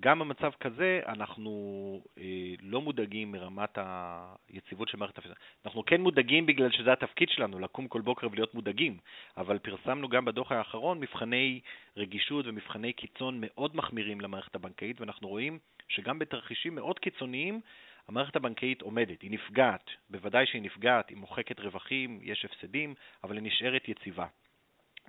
גם 0.00 0.18
במצב 0.18 0.50
כזה 0.60 1.00
אנחנו 1.06 2.02
אה, 2.18 2.54
לא 2.62 2.80
מודאגים 2.80 3.32
מרמת 3.32 3.78
היציבות 3.78 4.88
של 4.88 4.96
מערכת 4.96 5.18
הפיננסית. 5.18 5.42
אנחנו 5.64 5.84
כן 5.84 6.00
מודאגים 6.00 6.46
בגלל 6.46 6.70
שזה 6.70 6.92
התפקיד 6.92 7.28
שלנו, 7.28 7.58
לקום 7.58 7.88
כל 7.88 8.00
בוקר 8.00 8.28
ולהיות 8.32 8.54
מודאגים, 8.54 8.98
אבל 9.36 9.58
פרסמנו 9.58 10.08
גם 10.08 10.24
בדוח 10.24 10.52
האחרון 10.52 11.00
מבחני 11.00 11.60
רגישות 11.96 12.46
ומבחני 12.46 12.92
קיצון 12.92 13.38
מאוד 13.40 13.76
מחמירים 13.76 14.20
למערכת 14.20 14.54
הבנקאית, 14.54 15.00
ואנחנו 15.00 15.28
רואים 15.28 15.58
שגם 15.88 16.18
בתרחישים 16.18 16.74
מאוד 16.74 16.98
קיצוניים 16.98 17.60
המערכת 18.10 18.36
הבנקאית 18.36 18.82
עומדת, 18.82 19.22
היא 19.22 19.30
נפגעת, 19.30 19.84
בוודאי 20.10 20.46
שהיא 20.46 20.62
נפגעת, 20.62 21.08
היא 21.08 21.16
מוחקת 21.16 21.60
רווחים, 21.60 22.20
יש 22.22 22.44
הפסדים, 22.44 22.94
אבל 23.24 23.36
היא 23.36 23.42
נשארת 23.42 23.88
יציבה. 23.88 24.26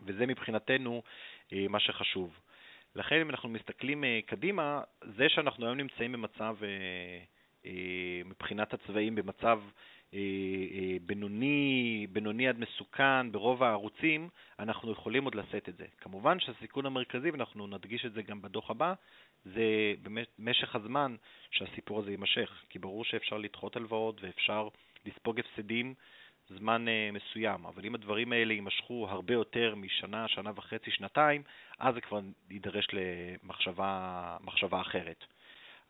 וזה 0.06 0.26
מבחינתנו 0.26 1.04
אה, 1.54 1.66
מה 1.70 1.80
שחשוב. 1.80 2.40
לכן 2.96 3.16
אם 3.22 3.30
אנחנו 3.30 3.50
מסתכלים 3.50 4.04
אה, 4.04 4.20
קדימה, 4.26 4.82
זה 5.18 5.30
שאנחנו 5.30 5.66
היום 5.66 5.78
נמצאים 5.78 6.12
במצב, 6.12 6.56
אה, 7.66 7.72
מבחינת 8.26 8.74
הצבעים, 8.74 9.16
במצב 9.16 9.62
בינוני, 11.02 12.08
בינוני 12.10 12.48
עד 12.48 12.60
מסוכן 12.60 13.32
ברוב 13.32 13.64
הערוצים, 13.64 14.30
אנחנו 14.60 14.92
יכולים 14.92 15.24
עוד 15.24 15.36
לשאת 15.36 15.70
את 15.70 15.78
זה. 15.78 15.86
כמובן 15.98 16.40
שהסיכון 16.40 16.86
המרכזי, 16.86 17.32
ואנחנו 17.32 17.68
נדגיש 17.68 18.06
את 18.06 18.14
זה 18.14 18.22
גם 18.22 18.42
בדוח 18.42 18.70
הבא, 18.70 18.94
זה 19.46 19.94
במשך 20.38 20.76
הזמן 20.76 21.16
שהסיפור 21.52 22.00
הזה 22.00 22.12
יימשך, 22.12 22.64
כי 22.70 22.80
ברור 22.80 23.06
שאפשר 23.06 23.38
לדחות 23.38 23.76
הלוואות 23.76 24.22
ואפשר 24.22 24.68
לספוג 25.06 25.40
הפסדים 25.40 25.94
זמן 26.50 26.86
uh, 26.88 27.16
מסוים, 27.16 27.66
אבל 27.66 27.86
אם 27.86 27.96
הדברים 27.96 28.32
האלה 28.32 28.54
יימשכו 28.54 29.08
הרבה 29.10 29.34
יותר 29.34 29.76
משנה, 29.76 30.28
שנה 30.28 30.52
וחצי, 30.56 30.92
שנתיים, 30.92 31.44
אז 31.80 31.96
זה 31.96 32.02
כבר 32.02 32.20
יידרש 32.50 32.88
למחשבה 32.94 34.82
אחרת. 34.82 35.24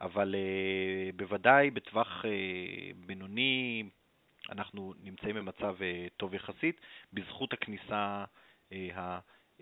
אבל 0.01 0.35
uh, 0.35 1.15
בוודאי 1.15 1.69
בטווח 1.71 2.25
uh, 2.25 2.27
בינוני 3.05 3.83
אנחנו 4.49 4.93
נמצאים 5.03 5.35
במצב 5.35 5.75
uh, 5.79 6.09
טוב 6.17 6.33
יחסית, 6.33 6.81
בזכות 7.13 7.53
הכניסה 7.53 8.23
uh, 8.69 8.73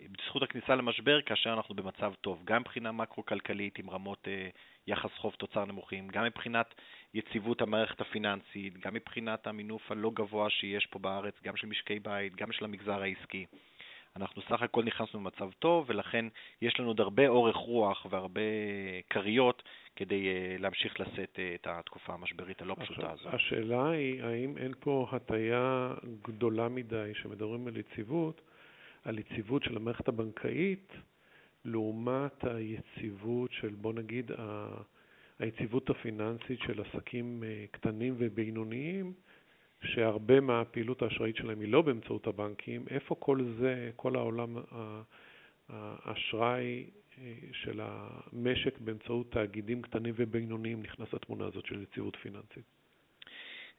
בזכות 0.08 0.42
הכניסה 0.42 0.74
למשבר 0.74 1.22
כאשר 1.22 1.52
אנחנו 1.52 1.74
במצב 1.74 2.12
טוב, 2.20 2.42
גם 2.44 2.60
מבחינה 2.60 2.92
מקרו-כלכלית 2.92 3.78
עם 3.78 3.90
רמות 3.90 4.28
אה, 4.28 4.48
יחס 4.86 5.10
חוב 5.16 5.34
תוצר 5.34 5.64
נמוכים, 5.64 6.08
גם 6.08 6.24
מבחינת 6.24 6.74
יציבות 7.14 7.62
המערכת 7.62 8.00
הפיננסית, 8.00 8.78
גם 8.78 8.94
מבחינת 8.94 9.46
המינוף 9.46 9.90
הלא 9.90 10.10
גבוה 10.14 10.50
שיש 10.50 10.86
פה 10.86 10.98
בארץ, 10.98 11.34
גם 11.44 11.56
של 11.56 11.66
משקי 11.66 11.98
בית, 11.98 12.36
גם 12.36 12.52
של 12.52 12.64
המגזר 12.64 13.02
העסקי. 13.02 13.46
אנחנו 14.16 14.42
סך 14.42 14.62
הכל 14.62 14.84
נכנסנו 14.84 15.20
במצב 15.20 15.50
טוב, 15.58 15.84
ולכן 15.88 16.26
יש 16.62 16.80
לנו 16.80 16.88
עוד 16.88 17.00
הרבה 17.00 17.28
אורך 17.28 17.56
רוח 17.56 18.06
והרבה 18.10 18.40
כריות 19.10 19.62
כדי 19.96 20.26
uh, 20.26 20.62
להמשיך 20.62 21.00
לשאת 21.00 21.36
uh, 21.36 21.54
את 21.54 21.66
התקופה 21.66 22.14
המשברית 22.14 22.62
הלא 22.62 22.76
פשוטה 22.80 23.10
הזאת. 23.10 23.34
השאלה 23.34 23.90
היא, 23.90 24.22
האם 24.22 24.58
אין 24.58 24.72
פה 24.80 25.08
הטיה 25.12 25.94
גדולה 26.22 26.68
מדי, 26.68 27.12
שמדברים 27.14 27.66
על 27.66 27.76
יציבות, 27.76 28.40
על 29.04 29.18
יציבות 29.18 29.62
של 29.62 29.76
המערכת 29.76 30.08
הבנקאית 30.08 30.92
לעומת 31.64 32.44
היציבות 32.44 33.52
של, 33.52 33.74
בוא 33.74 33.92
נגיד, 33.92 34.30
היציבות 35.38 35.90
הפיננסית 35.90 36.60
של 36.60 36.82
עסקים 36.82 37.42
אה, 37.46 37.64
קטנים 37.70 38.14
ובינוניים, 38.18 39.12
שהרבה 39.82 40.40
מהפעילות 40.40 41.02
האשראית 41.02 41.36
שלהם 41.36 41.60
היא 41.60 41.68
לא 41.68 41.82
באמצעות 41.82 42.26
הבנקים, 42.26 42.84
איפה 42.90 43.14
כל 43.14 43.44
זה, 43.58 43.90
כל 43.96 44.16
העולם 44.16 44.56
האשראי 45.68 46.84
אה, 47.18 47.34
של 47.52 47.80
המשק 47.82 48.78
באמצעות 48.78 49.32
תאגידים 49.32 49.82
קטנים 49.82 50.14
ובינוניים 50.16 50.82
נכנס 50.82 51.12
לתמונה 51.12 51.44
הזאת 51.46 51.66
של 51.66 51.82
יציבות 51.82 52.16
פיננסית? 52.16 52.64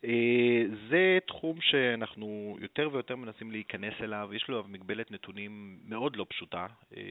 אה, 0.06 0.64
זה 0.90 1.20
תחום 1.28 1.62
שאנחנו 1.62 2.58
יותר 2.62 2.90
ויותר 2.92 3.16
מנסים 3.16 3.52
להיכנס 3.52 3.94
אליו, 4.02 4.30
יש 4.34 4.48
לו 4.48 4.64
מגבלת 4.68 5.12
נתונים 5.12 5.80
מאוד 5.86 6.16
לא 6.16 6.26
פשוטה, 6.30 6.68
אה, 6.98 7.02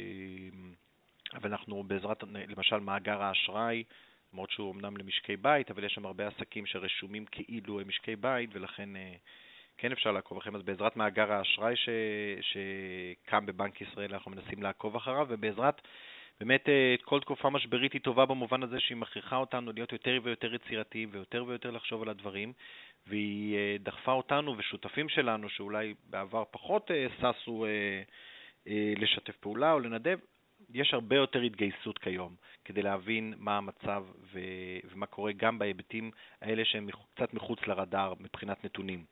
אבל 1.35 1.51
אנחנו 1.51 1.83
בעזרת, 1.83 2.23
למשל, 2.23 2.81
מאגר 2.81 3.23
האשראי, 3.23 3.85
למרות 4.33 4.51
שהוא 4.51 4.73
אמנם 4.73 4.97
למשקי 4.97 5.37
בית, 5.37 5.71
אבל 5.71 5.85
יש 5.85 5.93
שם 5.93 6.07
הרבה 6.07 6.27
עסקים 6.29 6.67
שרשומים 6.67 7.25
כאילו 7.31 7.81
הם 7.81 7.89
משקי 7.89 8.17
בית, 8.17 8.51
ולכן 8.53 8.97
אה, 8.97 9.13
כן 9.79 9.93
אפשר 9.93 10.13
לעקוב 10.13 10.39
אחריהם. 10.39 10.57
אז 10.57 10.63
בעזרת 10.63 10.97
מאגר 10.97 11.33
האשראי 11.33 11.77
ש... 11.77 11.89
שקם 12.41 13.47
בבנק 13.47 13.81
ישראל, 13.81 14.15
אנחנו 14.15 14.31
מנסים 14.31 14.63
לעקוב 14.63 14.97
אחריו, 14.97 15.27
ובעזרת 15.29 15.81
באמת 16.41 16.69
אה, 16.69 16.95
כל 17.05 17.21
תקופה 17.21 17.51
משברית 17.51 17.93
היא 17.93 18.01
טובה 18.01 18.27
במובן 18.27 18.63
הזה 18.63 18.81
שהיא 18.81 18.97
מכריחה 18.97 19.37
אותנו 19.37 19.73
להיות 19.73 19.93
יותר 19.93 20.19
ויותר 20.23 20.55
יצירתיים 20.55 21.09
ויותר 21.13 21.45
ויותר 21.47 21.71
לחשוב 21.71 22.03
על 22.03 22.09
הדברים, 22.09 22.53
והיא 23.07 23.57
אה, 23.57 23.77
דחפה 23.81 24.13
אותנו 24.13 24.59
ושותפים 24.59 25.09
שלנו, 25.09 25.49
שאולי 25.49 25.95
בעבר 26.11 26.45
פחות 26.51 26.91
אה, 26.91 27.33
ששו 27.43 27.67
לשתף 28.97 29.37
פעולה 29.37 29.73
או 29.73 29.81
לנדב, 29.81 30.19
יש 30.75 30.95
הרבה 30.95 31.17
יותר 31.17 31.41
התגייסות 31.41 31.99
כיום 31.99 32.35
כדי 32.65 32.83
להבין 32.83 33.35
מה 33.39 33.57
המצב 33.57 34.05
ומה 34.33 35.07
קורה 35.07 35.33
גם 35.33 35.59
בהיבטים 35.59 36.11
האלה 36.43 36.65
שהם 36.65 36.89
קצת 37.15 37.35
מחוץ 37.35 37.59
לרדאר 37.67 38.15
מבחינת 38.21 38.65
נתונים. 38.65 39.05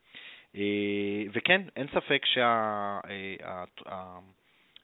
וכן, 1.33 1.61
אין 1.75 1.87
ספק 1.87 2.25
שה... 2.25 2.99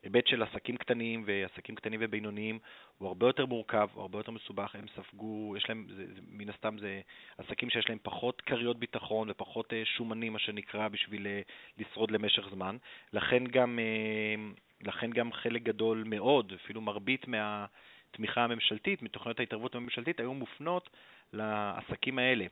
היבט 0.06 0.28
של 0.28 0.44
עסקים 0.44 0.78
קטנים 0.78 1.24
ועסקים 1.26 1.76
קטנים 1.76 2.00
ובינוניים 2.04 2.60
הוא 2.98 3.08
הרבה 3.08 3.28
יותר 3.28 3.46
מורכב, 3.46 3.88
הוא 3.94 4.02
הרבה 4.02 4.20
יותר 4.20 4.32
מסובך, 4.32 4.76
הם 4.76 4.86
ספגו, 4.96 5.54
יש 5.58 5.70
להם, 5.70 5.88
זה, 5.96 6.06
זה, 6.16 6.22
מן 6.32 6.50
הסתם 6.50 6.78
זה 6.78 7.02
עסקים 7.38 7.70
שיש 7.70 7.90
להם 7.90 7.98
פחות 8.04 8.42
כריות 8.42 8.80
ביטחון 8.80 9.30
ופחות 9.30 9.74
uh, 9.74 9.76
שומנים, 9.98 10.34
מה 10.34 10.40
שנקרא, 10.40 10.88
בשביל 10.88 11.28
uh, 11.28 11.52
לשרוד 11.82 12.12
למשך 12.12 12.50
זמן. 12.52 12.78
לכן 13.14 13.44
גם, 13.46 13.80
uh, 13.80 14.88
לכן 14.88 15.12
גם 15.12 15.34
חלק 15.34 15.64
גדול 15.64 16.04
מאוד, 16.06 16.54
אפילו 16.64 16.82
מרבית 16.82 17.26
מהתמיכה 17.28 18.44
הממשלתית, 18.44 19.02
מתוכניות 19.02 19.40
ההתערבות 19.40 19.76
הממשלתית, 19.76 20.20
היו 20.20 20.34
מופנות 20.34 20.90
לעסקים 21.34 22.20
האלה. 22.20 22.46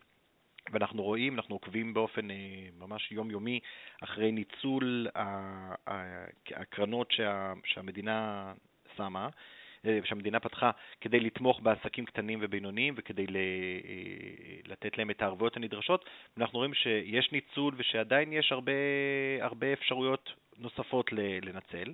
ואנחנו 0.71 1.03
רואים, 1.03 1.35
אנחנו 1.35 1.55
עוקבים 1.55 1.93
באופן 1.93 2.31
אה, 2.31 2.35
ממש 2.79 3.11
יומיומי 3.11 3.59
אחרי 4.03 4.31
ניצול 4.31 5.07
הקרנות 6.47 7.11
שה, 7.11 7.53
שהמדינה 7.65 8.53
שמה, 8.97 9.29
אה, 9.85 9.99
שהמדינה 10.03 10.39
פתחה 10.39 10.71
כדי 11.01 11.19
לתמוך 11.19 11.59
בעסקים 11.63 12.05
קטנים 12.05 12.39
ובינוניים 12.41 12.93
וכדי 12.97 13.25
אה, 13.35 13.39
לתת 14.65 14.97
להם 14.97 15.09
את 15.09 15.21
הערבויות 15.21 15.57
הנדרשות. 15.57 16.05
ואנחנו 16.37 16.59
רואים 16.59 16.73
שיש 16.73 17.31
ניצול 17.31 17.73
ושעדיין 17.77 18.33
יש 18.33 18.51
הרבה, 18.51 18.71
הרבה 19.41 19.73
אפשרויות 19.73 20.33
נוספות 20.57 21.11
לנצל. 21.41 21.93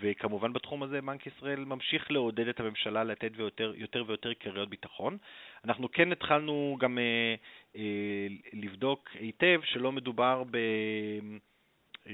וכמובן 0.00 0.52
בתחום 0.52 0.82
הזה 0.82 1.02
בנק 1.02 1.26
ישראל 1.26 1.64
ממשיך 1.64 2.10
לעודד 2.10 2.48
את 2.48 2.60
הממשלה 2.60 3.04
לתת 3.04 3.30
ויותר, 3.36 3.72
יותר 3.76 4.04
ויותר 4.06 4.32
קריות 4.32 4.68
ביטחון. 4.68 5.16
אנחנו 5.64 5.92
כן 5.92 6.12
התחלנו 6.12 6.76
גם 6.80 6.98
אה, 6.98 7.34
לבדוק 8.52 9.08
היטב 9.14 9.60
שלא 9.64 9.92
מדובר 9.92 10.44
ב... 10.50 10.56
אה, 12.06 12.12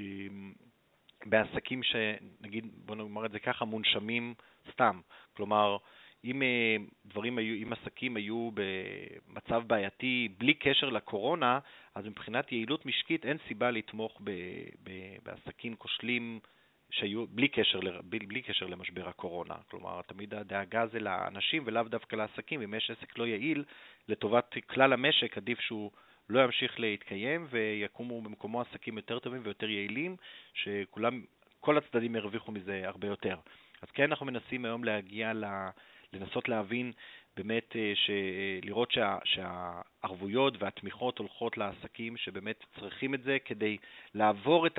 בעסקים 1.26 1.82
שנגיד, 1.82 2.66
בוא 2.86 2.96
נאמר 2.96 3.26
את 3.26 3.30
זה 3.30 3.38
ככה, 3.38 3.64
מונשמים 3.64 4.34
סתם. 4.72 5.00
כלומר, 5.36 5.76
אם 6.24 6.42
אה, 6.42 6.76
דברים 7.06 7.38
היו, 7.38 7.62
אם 7.62 7.72
עסקים 7.72 8.16
היו 8.16 8.50
במצב 8.54 9.62
בעייתי 9.66 10.28
בלי 10.38 10.54
קשר 10.54 10.88
לקורונה, 10.88 11.58
אז 11.94 12.06
מבחינת 12.06 12.52
יעילות 12.52 12.86
משקית 12.86 13.26
אין 13.26 13.36
סיבה 13.48 13.70
לתמוך 13.70 14.20
ב, 14.24 14.30
ב, 14.82 14.90
בעסקים 15.22 15.76
כושלים 15.76 16.40
שהיו 16.90 17.26
בלי 17.26 17.48
קשר, 17.48 17.80
בלי, 18.02 18.26
בלי 18.26 18.42
קשר 18.42 18.66
למשבר 18.66 19.08
הקורונה. 19.08 19.54
כלומר, 19.70 20.02
תמיד 20.02 20.34
הדאגה 20.34 20.86
זה 20.86 21.00
לאנשים 21.00 21.62
ולאו 21.66 21.82
דווקא 21.82 22.16
לעסקים. 22.16 22.62
אם 22.62 22.74
יש 22.74 22.90
עסק 22.90 23.18
לא 23.18 23.26
יעיל, 23.26 23.64
לטובת 24.08 24.54
כלל 24.70 24.92
המשק 24.92 25.36
עדיף 25.36 25.60
שהוא 25.60 25.90
לא 26.28 26.44
ימשיך 26.44 26.80
להתקיים 26.80 27.46
ויקומו 27.50 28.22
במקומו 28.22 28.60
עסקים 28.60 28.96
יותר 28.96 29.18
טובים 29.18 29.40
ויותר 29.44 29.68
יעילים, 29.68 30.16
שכולם, 30.54 31.22
כל 31.60 31.78
הצדדים 31.78 32.16
ירוויחו 32.16 32.52
מזה 32.52 32.82
הרבה 32.84 33.08
יותר. 33.08 33.36
אז 33.82 33.90
כן, 33.90 34.02
אנחנו 34.02 34.26
מנסים 34.26 34.64
היום 34.64 34.84
להגיע. 34.84 35.32
לנסות 36.12 36.48
להבין 36.48 36.92
באמת, 37.36 37.76
אה, 37.76 37.92
ש... 37.94 38.10
לראות 38.62 38.92
שה... 38.92 39.18
שהערבויות 39.24 40.62
והתמיכות 40.62 41.18
הולכות 41.18 41.58
לעסקים 41.58 42.16
שבאמת 42.16 42.64
צריכים 42.80 43.14
את 43.14 43.22
זה 43.22 43.38
כדי 43.44 43.76
לעבור 44.14 44.66
את 44.66 44.78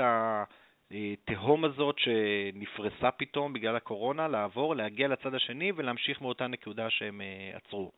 התהום 0.92 1.66
הזאת 1.66 1.96
שנפרסה 2.00 3.12
פתאום 3.12 3.54
בגלל 3.54 3.76
הקורונה, 3.76 4.28
לעבור, 4.28 4.76
להגיע 4.76 5.08
לצד 5.08 5.36
השני 5.36 5.72
ולהמשיך 5.76 6.22
מאותה 6.22 6.48
נקודה 6.48 6.90
שהם 6.90 7.22
אה, 7.22 7.58
עצרו. 7.58 7.92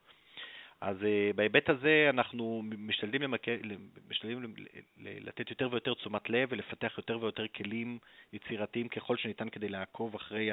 אז 0.81 0.97
uh, 1.01 1.35
בהיבט 1.35 1.69
הזה 1.69 2.07
אנחנו 2.09 2.61
משתדלים, 2.77 3.21
למק... 3.21 3.45
משתדלים 4.09 4.53
לתת 4.97 5.49
יותר 5.49 5.67
ויותר 5.71 5.93
תשומת 5.93 6.29
לב 6.29 6.49
ולפתח 6.51 6.93
יותר 6.97 7.17
ויותר 7.21 7.47
כלים 7.47 7.97
יצירתיים 8.33 8.87
ככל 8.87 9.17
שניתן 9.17 9.49
כדי 9.49 9.69
לעקוב 9.69 10.15
אחרי. 10.15 10.51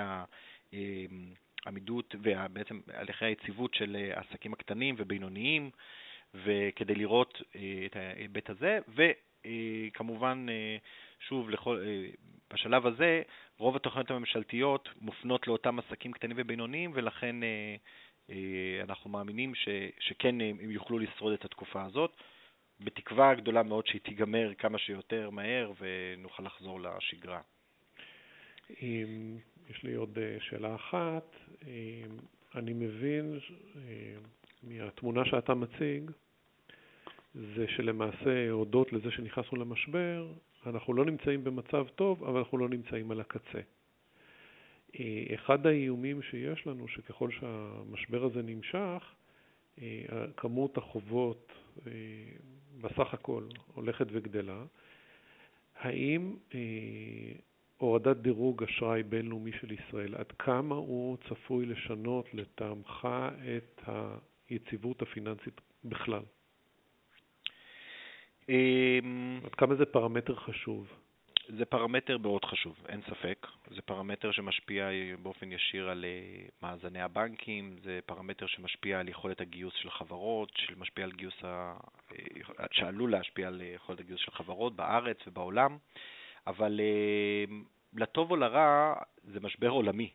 העמידות 1.66 2.14
ובעצם 2.22 2.80
הליכי 2.94 3.24
היציבות 3.24 3.74
של 3.74 3.96
אה, 3.96 4.16
העסקים 4.18 4.52
הקטנים 4.52 4.94
ובינוניים, 4.98 5.70
וכדי 6.34 6.94
לראות 6.94 7.42
אה, 7.56 7.60
את 7.86 7.96
ההיבט 7.96 8.50
הזה, 8.50 8.78
וכמובן, 8.88 10.46
אה, 10.48 10.76
שוב, 11.20 11.50
לכל, 11.50 11.84
בשלב 12.52 12.86
הזה, 12.86 13.22
רוב 13.58 13.76
התוכניות 13.76 14.10
הממשלתיות 14.10 14.88
מופנות 15.00 15.46
לאותם 15.46 15.78
עסקים 15.78 16.12
קטנים 16.12 16.36
ובינוניים, 16.40 16.90
ולכן 16.94 17.36
אנחנו 18.82 19.10
מאמינים 19.10 19.54
ש, 19.54 19.68
שכן 20.00 20.40
הם 20.40 20.70
יוכלו 20.70 20.98
לשרוד 20.98 21.32
את 21.32 21.44
התקופה 21.44 21.84
הזאת, 21.84 22.12
בתקווה 22.80 23.34
גדולה 23.34 23.62
מאוד 23.62 23.86
שהיא 23.86 24.00
תיגמר 24.00 24.52
כמה 24.58 24.78
שיותר 24.78 25.30
מהר 25.30 25.72
ונוכל 25.80 26.42
לחזור 26.42 26.80
לשגרה. 26.80 27.40
יש 29.70 29.82
לי 29.82 29.94
עוד 29.94 30.18
אה, 30.18 30.36
שאלה 30.40 30.74
אחת. 30.74 31.36
אה, 31.66 32.02
אני 32.54 32.72
מבין 32.72 33.38
אה, 33.76 34.14
מהתמונה 34.62 35.24
שאתה 35.24 35.54
מציג, 35.54 36.10
זה 37.34 37.66
שלמעשה, 37.68 38.50
הודות 38.50 38.92
לזה 38.92 39.10
שנכנסנו 39.10 39.58
למשבר, 39.58 40.32
אנחנו 40.68 40.94
לא 40.94 41.04
נמצאים 41.04 41.44
במצב 41.44 41.86
טוב, 41.94 42.24
אבל 42.24 42.38
אנחנו 42.38 42.58
לא 42.58 42.68
נמצאים 42.68 43.10
על 43.10 43.20
הקצה. 43.20 43.60
אחד 45.34 45.66
האיומים 45.66 46.22
שיש 46.22 46.66
לנו, 46.66 46.88
שככל 46.88 47.30
שהמשבר 47.30 48.24
הזה 48.24 48.42
נמשך, 48.42 49.14
כמות 50.36 50.78
החובות 50.78 51.52
בסך 52.80 53.14
הכל 53.14 53.44
הולכת 53.74 54.06
וגדלה. 54.12 54.64
האם 55.76 56.36
הורדת 57.78 58.16
דירוג 58.16 58.62
אשראי 58.62 59.02
בינלאומי 59.02 59.52
של 59.52 59.72
ישראל, 59.72 60.14
עד 60.14 60.32
כמה 60.38 60.74
הוא 60.74 61.16
צפוי 61.28 61.66
לשנות 61.66 62.34
לטעמך 62.34 63.08
את 63.56 63.88
היציבות 64.48 65.02
הפיננסית 65.02 65.60
בכלל? 65.84 66.22
אמ, 68.48 69.40
עד 69.44 69.54
כמה 69.54 69.74
זה 69.74 69.86
פרמטר 69.86 70.34
חשוב? 70.34 70.88
זה 71.56 71.64
פרמטר 71.64 72.18
מאוד 72.18 72.44
חשוב, 72.44 72.76
אין 72.88 73.00
ספק. 73.02 73.46
זה 73.70 73.82
פרמטר 73.82 74.32
שמשפיע 74.32 74.88
באופן 75.22 75.52
ישיר 75.52 75.90
על 75.90 76.04
אה, 76.04 76.46
מאזני 76.62 77.00
הבנקים, 77.00 77.76
זה 77.82 78.00
פרמטר 78.06 78.46
שמשפיע 78.46 79.00
על 79.00 79.08
יכולת 79.08 79.40
הגיוס 79.40 79.74
של 79.74 79.90
חברות, 79.90 80.52
שמשפיע 80.54 81.04
על 81.04 81.12
גיוס 81.12 81.44
ה... 81.44 81.76
אה, 82.12 82.66
שעלול 82.72 83.12
להשפיע 83.12 83.48
על 83.48 83.62
יכולת 83.74 84.00
הגיוס 84.00 84.20
של 84.20 84.30
חברות 84.30 84.76
בארץ 84.76 85.16
ובעולם. 85.26 85.78
אבל 86.46 86.80
אה, 86.80 87.54
לטוב 87.96 88.30
או 88.30 88.36
לרע 88.36 88.94
זה 89.24 89.40
משבר 89.40 89.68
עולמי, 89.68 90.10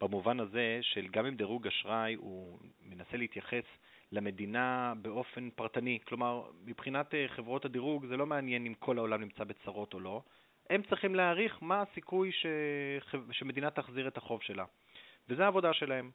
במובן 0.00 0.40
הזה 0.40 0.78
של 0.82 1.08
גם 1.08 1.26
אם 1.26 1.34
דירוג 1.34 1.66
אשראי 1.66 2.14
הוא 2.14 2.58
מנסה 2.86 3.16
להתייחס 3.16 3.64
למדינה 4.12 4.92
באופן 5.02 5.48
פרטני, 5.50 5.98
כלומר 6.04 6.42
מבחינת 6.64 7.14
אה, 7.14 7.26
חברות 7.28 7.64
הדירוג 7.64 8.06
זה 8.06 8.16
לא 8.16 8.26
מעניין 8.26 8.66
אם 8.66 8.74
כל 8.74 8.98
העולם 8.98 9.20
נמצא 9.20 9.44
בצרות 9.44 9.94
או 9.94 10.00
לא, 10.00 10.22
הם 10.70 10.82
צריכים 10.82 11.14
להעריך 11.14 11.58
מה 11.60 11.82
הסיכוי 11.82 12.32
ש... 12.32 12.46
שמדינה 13.30 13.70
תחזיר 13.70 14.08
את 14.08 14.16
החוב 14.16 14.42
שלה, 14.42 14.64
וזו 15.28 15.42
העבודה 15.42 15.72
שלהם. 15.72 16.10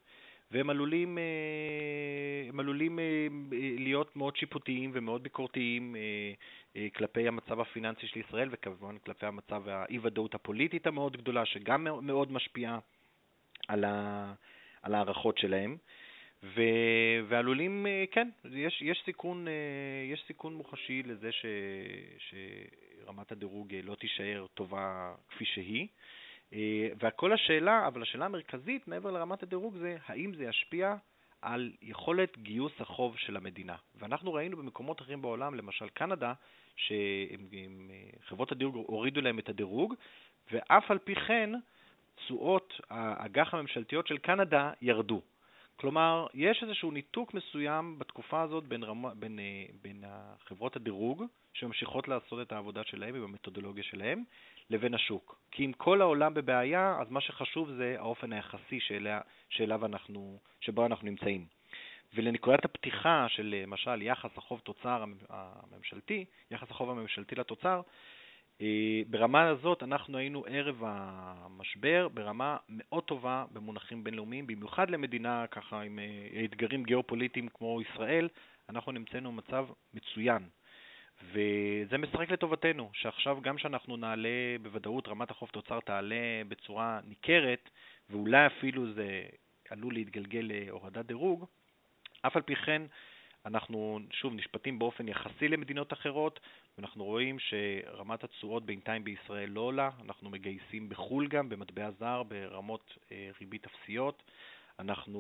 והם 0.52 0.70
עלולים, 0.70 1.18
אה, 1.18 2.50
הם 2.50 2.60
עלולים 2.60 3.00
אה, 3.00 3.28
להיות 3.78 4.16
מאוד 4.16 4.36
שיפוטיים 4.36 4.92
ומאוד 4.94 5.24
ביקורתיים 5.24 5.96
כלפי 6.96 7.28
המצב 7.28 7.60
הפיננסי 7.60 8.08
של 8.08 8.20
ישראל, 8.20 8.50
וכמובן 8.52 8.98
כלפי 8.98 9.26
המצב 9.26 9.70
האי-ודאות 9.70 10.36
הפוליטית 10.36 10.88
המאוד 10.88 11.18
גדולה, 11.18 11.46
שגם 11.46 11.88
מאוד 12.02 12.32
משפיעה 12.32 12.80
על, 13.68 13.84
ה, 13.84 14.34
על 14.82 14.96
הערכות 14.96 15.38
שלהם. 15.38 15.78
ו, 16.44 16.62
ועלולים, 17.28 17.86
כן, 18.12 18.30
יש, 18.52 18.82
יש, 18.82 19.02
סיכון, 19.06 19.48
יש 20.12 20.24
סיכון 20.28 20.54
מוחשי 20.54 21.04
לזה 21.04 21.32
ש, 21.32 21.46
שרמת 22.20 23.32
הדירוג 23.32 23.76
לא 23.84 23.96
תישאר 23.96 24.46
טובה 24.54 25.14
כפי 25.30 25.46
שהיא. 25.46 25.88
אה, 26.54 26.90
והכל 27.00 27.34
השאלה, 27.34 27.88
אבל 27.88 28.02
השאלה 28.02 28.26
המרכזית 28.26 28.88
מעבר 28.88 29.12
לרמת 29.12 29.44
הדירוג 29.44 29.78
זה 29.78 29.98
האם 30.06 30.34
זה 30.38 30.44
ישפיע 30.44 30.96
על 31.42 31.72
יכולת 31.82 32.38
גיוס 32.38 32.72
החוב 32.80 33.18
של 33.18 33.38
המדינה. 33.38 33.76
ואנחנו 33.96 34.34
ראינו 34.34 34.58
במקומות 34.58 35.02
אחרים 35.02 35.22
בעולם, 35.22 35.56
למשל 35.56 35.90
קנדה, 35.90 36.34
שחברות 36.76 38.52
הדירוג 38.52 38.76
הורידו 38.76 39.22
להם 39.22 39.40
את 39.40 39.50
הדירוג, 39.50 39.94
ואף 40.52 40.92
על 40.92 40.98
פי 40.98 41.16
כן 41.16 41.50
תשואות 42.16 42.82
האג"ח 42.90 43.54
הממשלתיות 43.54 44.08
של 44.08 44.18
קנדה 44.18 44.72
ירדו. 44.82 45.22
כלומר, 45.76 46.28
יש 46.34 46.64
איזשהו 46.64 46.92
ניתוק 46.92 47.34
מסוים 47.34 48.00
בתקופה 48.00 48.42
הזאת 48.42 48.64
בין, 48.64 48.84
רמה, 48.84 49.16
בין, 49.16 49.40
אה, 49.40 49.66
בין 49.82 50.04
חברות 50.48 50.76
הדירוג, 50.76 51.24
שממשיכות 51.54 52.08
לעשות 52.08 52.48
את 52.48 52.52
העבודה 52.52 52.84
שלהם 52.84 53.16
עם 53.16 53.24
המתודולוגיה 53.24 53.84
שלהם, 53.84 54.24
לבין 54.70 54.94
השוק. 54.94 55.40
כי 55.52 55.66
אם 55.66 55.72
כל 55.78 56.02
העולם 56.02 56.34
בבעיה, 56.34 56.98
אז 57.00 57.12
מה 57.12 57.22
שחשוב 57.22 57.72
זה 57.72 57.96
האופן 57.98 58.34
היחסי 58.34 58.80
שאליה, 58.80 59.22
שאליו 59.50 59.86
אנחנו, 59.86 60.40
שבו 60.62 60.86
אנחנו 60.86 61.06
נמצאים. 61.06 61.46
ולנקודת 62.14 62.66
הפתיחה 62.66 63.26
של 63.30 63.56
למשל 63.64 64.02
יחס 64.02 64.38
החוב 64.38 64.60
תוצר 64.60 65.04
הממשלתי, 65.30 66.26
יחס 66.52 66.72
החוב 66.72 66.90
הממשלתי 66.90 67.36
לתוצר, 67.36 67.78
אה, 67.78 67.82
ברמה 69.08 69.48
הזאת 69.48 69.84
אנחנו 69.84 70.18
היינו 70.18 70.44
ערב 70.48 70.82
המשבר 70.86 72.08
ברמה 72.14 72.58
מאוד 72.70 73.04
טובה 73.04 73.46
במונחים 73.52 74.04
בינלאומיים, 74.04 74.48
במיוחד 74.48 74.90
למדינה 74.90 75.46
ככה 75.52 75.82
עם 75.82 76.00
אה, 76.00 76.46
אתגרים 76.46 76.84
גיאופוליטיים 76.84 77.48
כמו 77.54 77.82
ישראל, 77.82 78.30
אנחנו 78.70 78.92
נמצאנו 78.92 79.32
במצב 79.32 79.68
מצוין. 79.94 80.44
וזה 81.22 81.98
משחק 81.98 82.32
לטובתנו, 82.32 82.90
שעכשיו 82.94 83.42
גם 83.42 83.58
שאנחנו 83.58 83.98
נעלה 83.98 84.56
בוודאות, 84.62 85.08
רמת 85.08 85.32
החוב 85.32 85.50
תוצר 85.50 85.80
תעלה 85.80 86.42
בצורה 86.48 87.00
ניכרת, 87.08 87.70
ואולי 88.10 88.46
אפילו 88.48 88.94
זה 88.94 89.24
עלול 89.70 89.94
להתגלגל 89.94 90.52
להורדת 90.54 91.06
דירוג, 91.06 91.46
אף 92.22 92.36
על 92.36 92.42
פי 92.42 92.56
כן 92.56 92.82
אנחנו 93.46 94.00
שוב 94.12 94.34
נשפטים 94.34 94.80
באופן 94.80 95.08
יחסי 95.08 95.48
למדינות 95.48 95.94
אחרות, 95.94 96.40
ואנחנו 96.78 97.04
רואים 97.04 97.38
שרמת 97.40 98.24
התשואות 98.24 98.66
בינתיים 98.66 99.04
בישראל 99.04 99.50
לא 99.50 99.62
עולה, 99.62 99.90
אנחנו 100.06 100.30
מגייסים 100.30 100.90
בחו"ל 100.90 101.28
גם, 101.28 101.50
במטבע 101.50 101.92
זר, 102.00 102.24
ברמות 102.24 102.98
אה, 103.12 103.30
ריבית 103.40 103.66
אפסיות, 103.66 104.24
אנחנו 104.80 105.20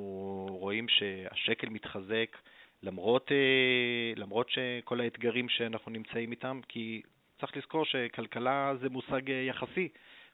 רואים 0.49 0.87
שהשקל 0.87 1.69
מתחזק 1.69 2.37
למרות, 2.83 3.31
אה, 3.31 4.13
למרות 4.15 4.49
שכל 4.49 5.01
האתגרים 5.01 5.49
שאנחנו 5.49 5.91
נמצאים 5.91 6.31
איתם, 6.31 6.59
כי 6.67 7.01
צריך 7.39 7.57
לזכור 7.57 7.85
שכלכלה 7.85 8.73
זה 8.81 8.89
מושג 8.89 9.31
אה, 9.31 9.35
יחסי, 9.35 9.89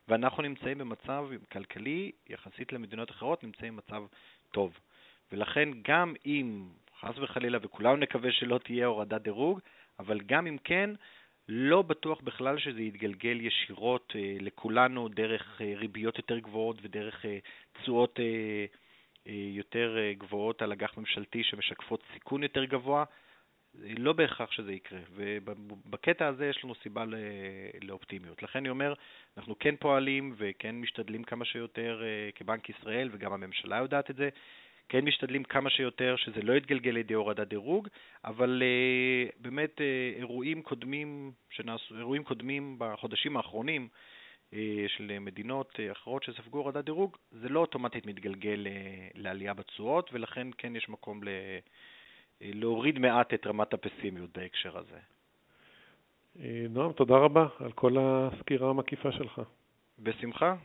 ואנחנו 0.07 0.43
נמצאים 0.43 0.77
במצב 0.77 1.27
כלכלי, 1.51 2.11
יחסית 2.29 2.73
למדינות 2.73 3.11
אחרות, 3.11 3.43
נמצאים 3.43 3.75
במצב 3.75 4.03
טוב. 4.51 4.79
ולכן 5.31 5.69
גם 5.81 6.13
אם, 6.25 6.67
חס 7.01 7.17
וחלילה, 7.17 7.57
וכולנו 7.61 7.95
נקווה 7.95 8.31
שלא 8.31 8.57
תהיה 8.57 8.85
הורדת 8.85 9.21
דירוג, 9.21 9.59
אבל 9.99 10.19
גם 10.25 10.47
אם 10.47 10.57
כן, 10.63 10.89
לא 11.47 11.81
בטוח 11.81 12.21
בכלל 12.21 12.59
שזה 12.59 12.81
יתגלגל 12.81 13.41
ישירות 13.41 14.13
אה, 14.15 14.37
לכולנו 14.39 15.07
דרך 15.07 15.61
אה, 15.61 15.73
ריביות 15.75 16.17
יותר 16.17 16.39
גבוהות 16.39 16.77
ודרך 16.81 17.25
אה, 17.25 17.37
תשואות 17.73 18.19
אה, 18.19 18.65
אה, 19.27 19.33
יותר 19.33 19.97
אה, 19.97 20.13
גבוהות 20.17 20.61
על 20.61 20.71
אג"ח 20.71 20.97
ממשלתי 20.97 21.43
שמשקפות 21.43 22.03
סיכון 22.13 22.43
יותר 22.43 22.65
גבוה. 22.65 23.03
לא 23.75 24.13
בהכרח 24.13 24.51
שזה 24.51 24.73
יקרה, 24.73 24.99
ובקטע 25.15 26.27
הזה 26.27 26.45
יש 26.45 26.63
לנו 26.63 26.75
סיבה 26.75 27.05
לאופטימיות. 27.81 28.43
לכן 28.43 28.59
אני 28.59 28.69
אומר, 28.69 28.93
אנחנו 29.37 29.59
כן 29.59 29.75
פועלים 29.75 30.33
וכן 30.37 30.75
משתדלים 30.75 31.23
כמה 31.23 31.45
שיותר 31.45 32.01
אה, 32.03 32.29
כבנק 32.35 32.69
ישראל, 32.69 33.09
וגם 33.11 33.33
הממשלה 33.33 33.77
יודעת 33.77 34.09
את 34.09 34.15
זה, 34.15 34.29
כן 34.89 35.05
משתדלים 35.05 35.43
כמה 35.43 35.69
שיותר 35.69 36.15
שזה 36.17 36.41
לא 36.41 36.53
יתגלגל 36.53 36.91
לידי 36.91 37.13
הורדת 37.13 37.47
דירוג, 37.47 37.87
אבל 38.25 38.63
uh, 38.63 39.35
באמת 39.41 39.77
uh, 39.77 40.17
אירועים 40.17 40.61
קודמים 40.61 41.31
שנעשו, 41.49 41.97
אירועים 41.97 42.23
קודמים 42.23 42.75
בחודשים 42.77 43.37
האחרונים 43.37 43.87
uh, 44.51 44.55
של 44.87 45.19
מדינות 45.19 45.71
uh, 45.75 45.91
אחרות 45.91 46.23
שספגו 46.23 46.57
הורדת 46.57 46.85
דירוג, 46.85 47.17
זה 47.31 47.49
לא 47.49 47.59
אוטומטית 47.59 48.05
מתגלגל 48.05 48.67
uh, 48.67 48.69
לעלייה 49.15 49.53
בתשואות, 49.53 50.09
ולכן 50.13 50.47
כן 50.57 50.75
יש 50.75 50.89
מקום 50.89 51.23
ל... 51.23 51.29
להוריד 52.41 52.99
מעט 52.99 53.33
את 53.33 53.47
רמת 53.47 53.73
הפסימיות 53.73 54.37
בהקשר 54.37 54.77
הזה. 54.77 54.99
נועם, 56.69 56.91
תודה 56.91 57.15
רבה 57.15 57.47
על 57.59 57.71
כל 57.71 57.95
הסקירה 57.99 58.69
המקיפה 58.69 59.11
שלך. 59.11 59.41
בשמחה. 59.99 60.55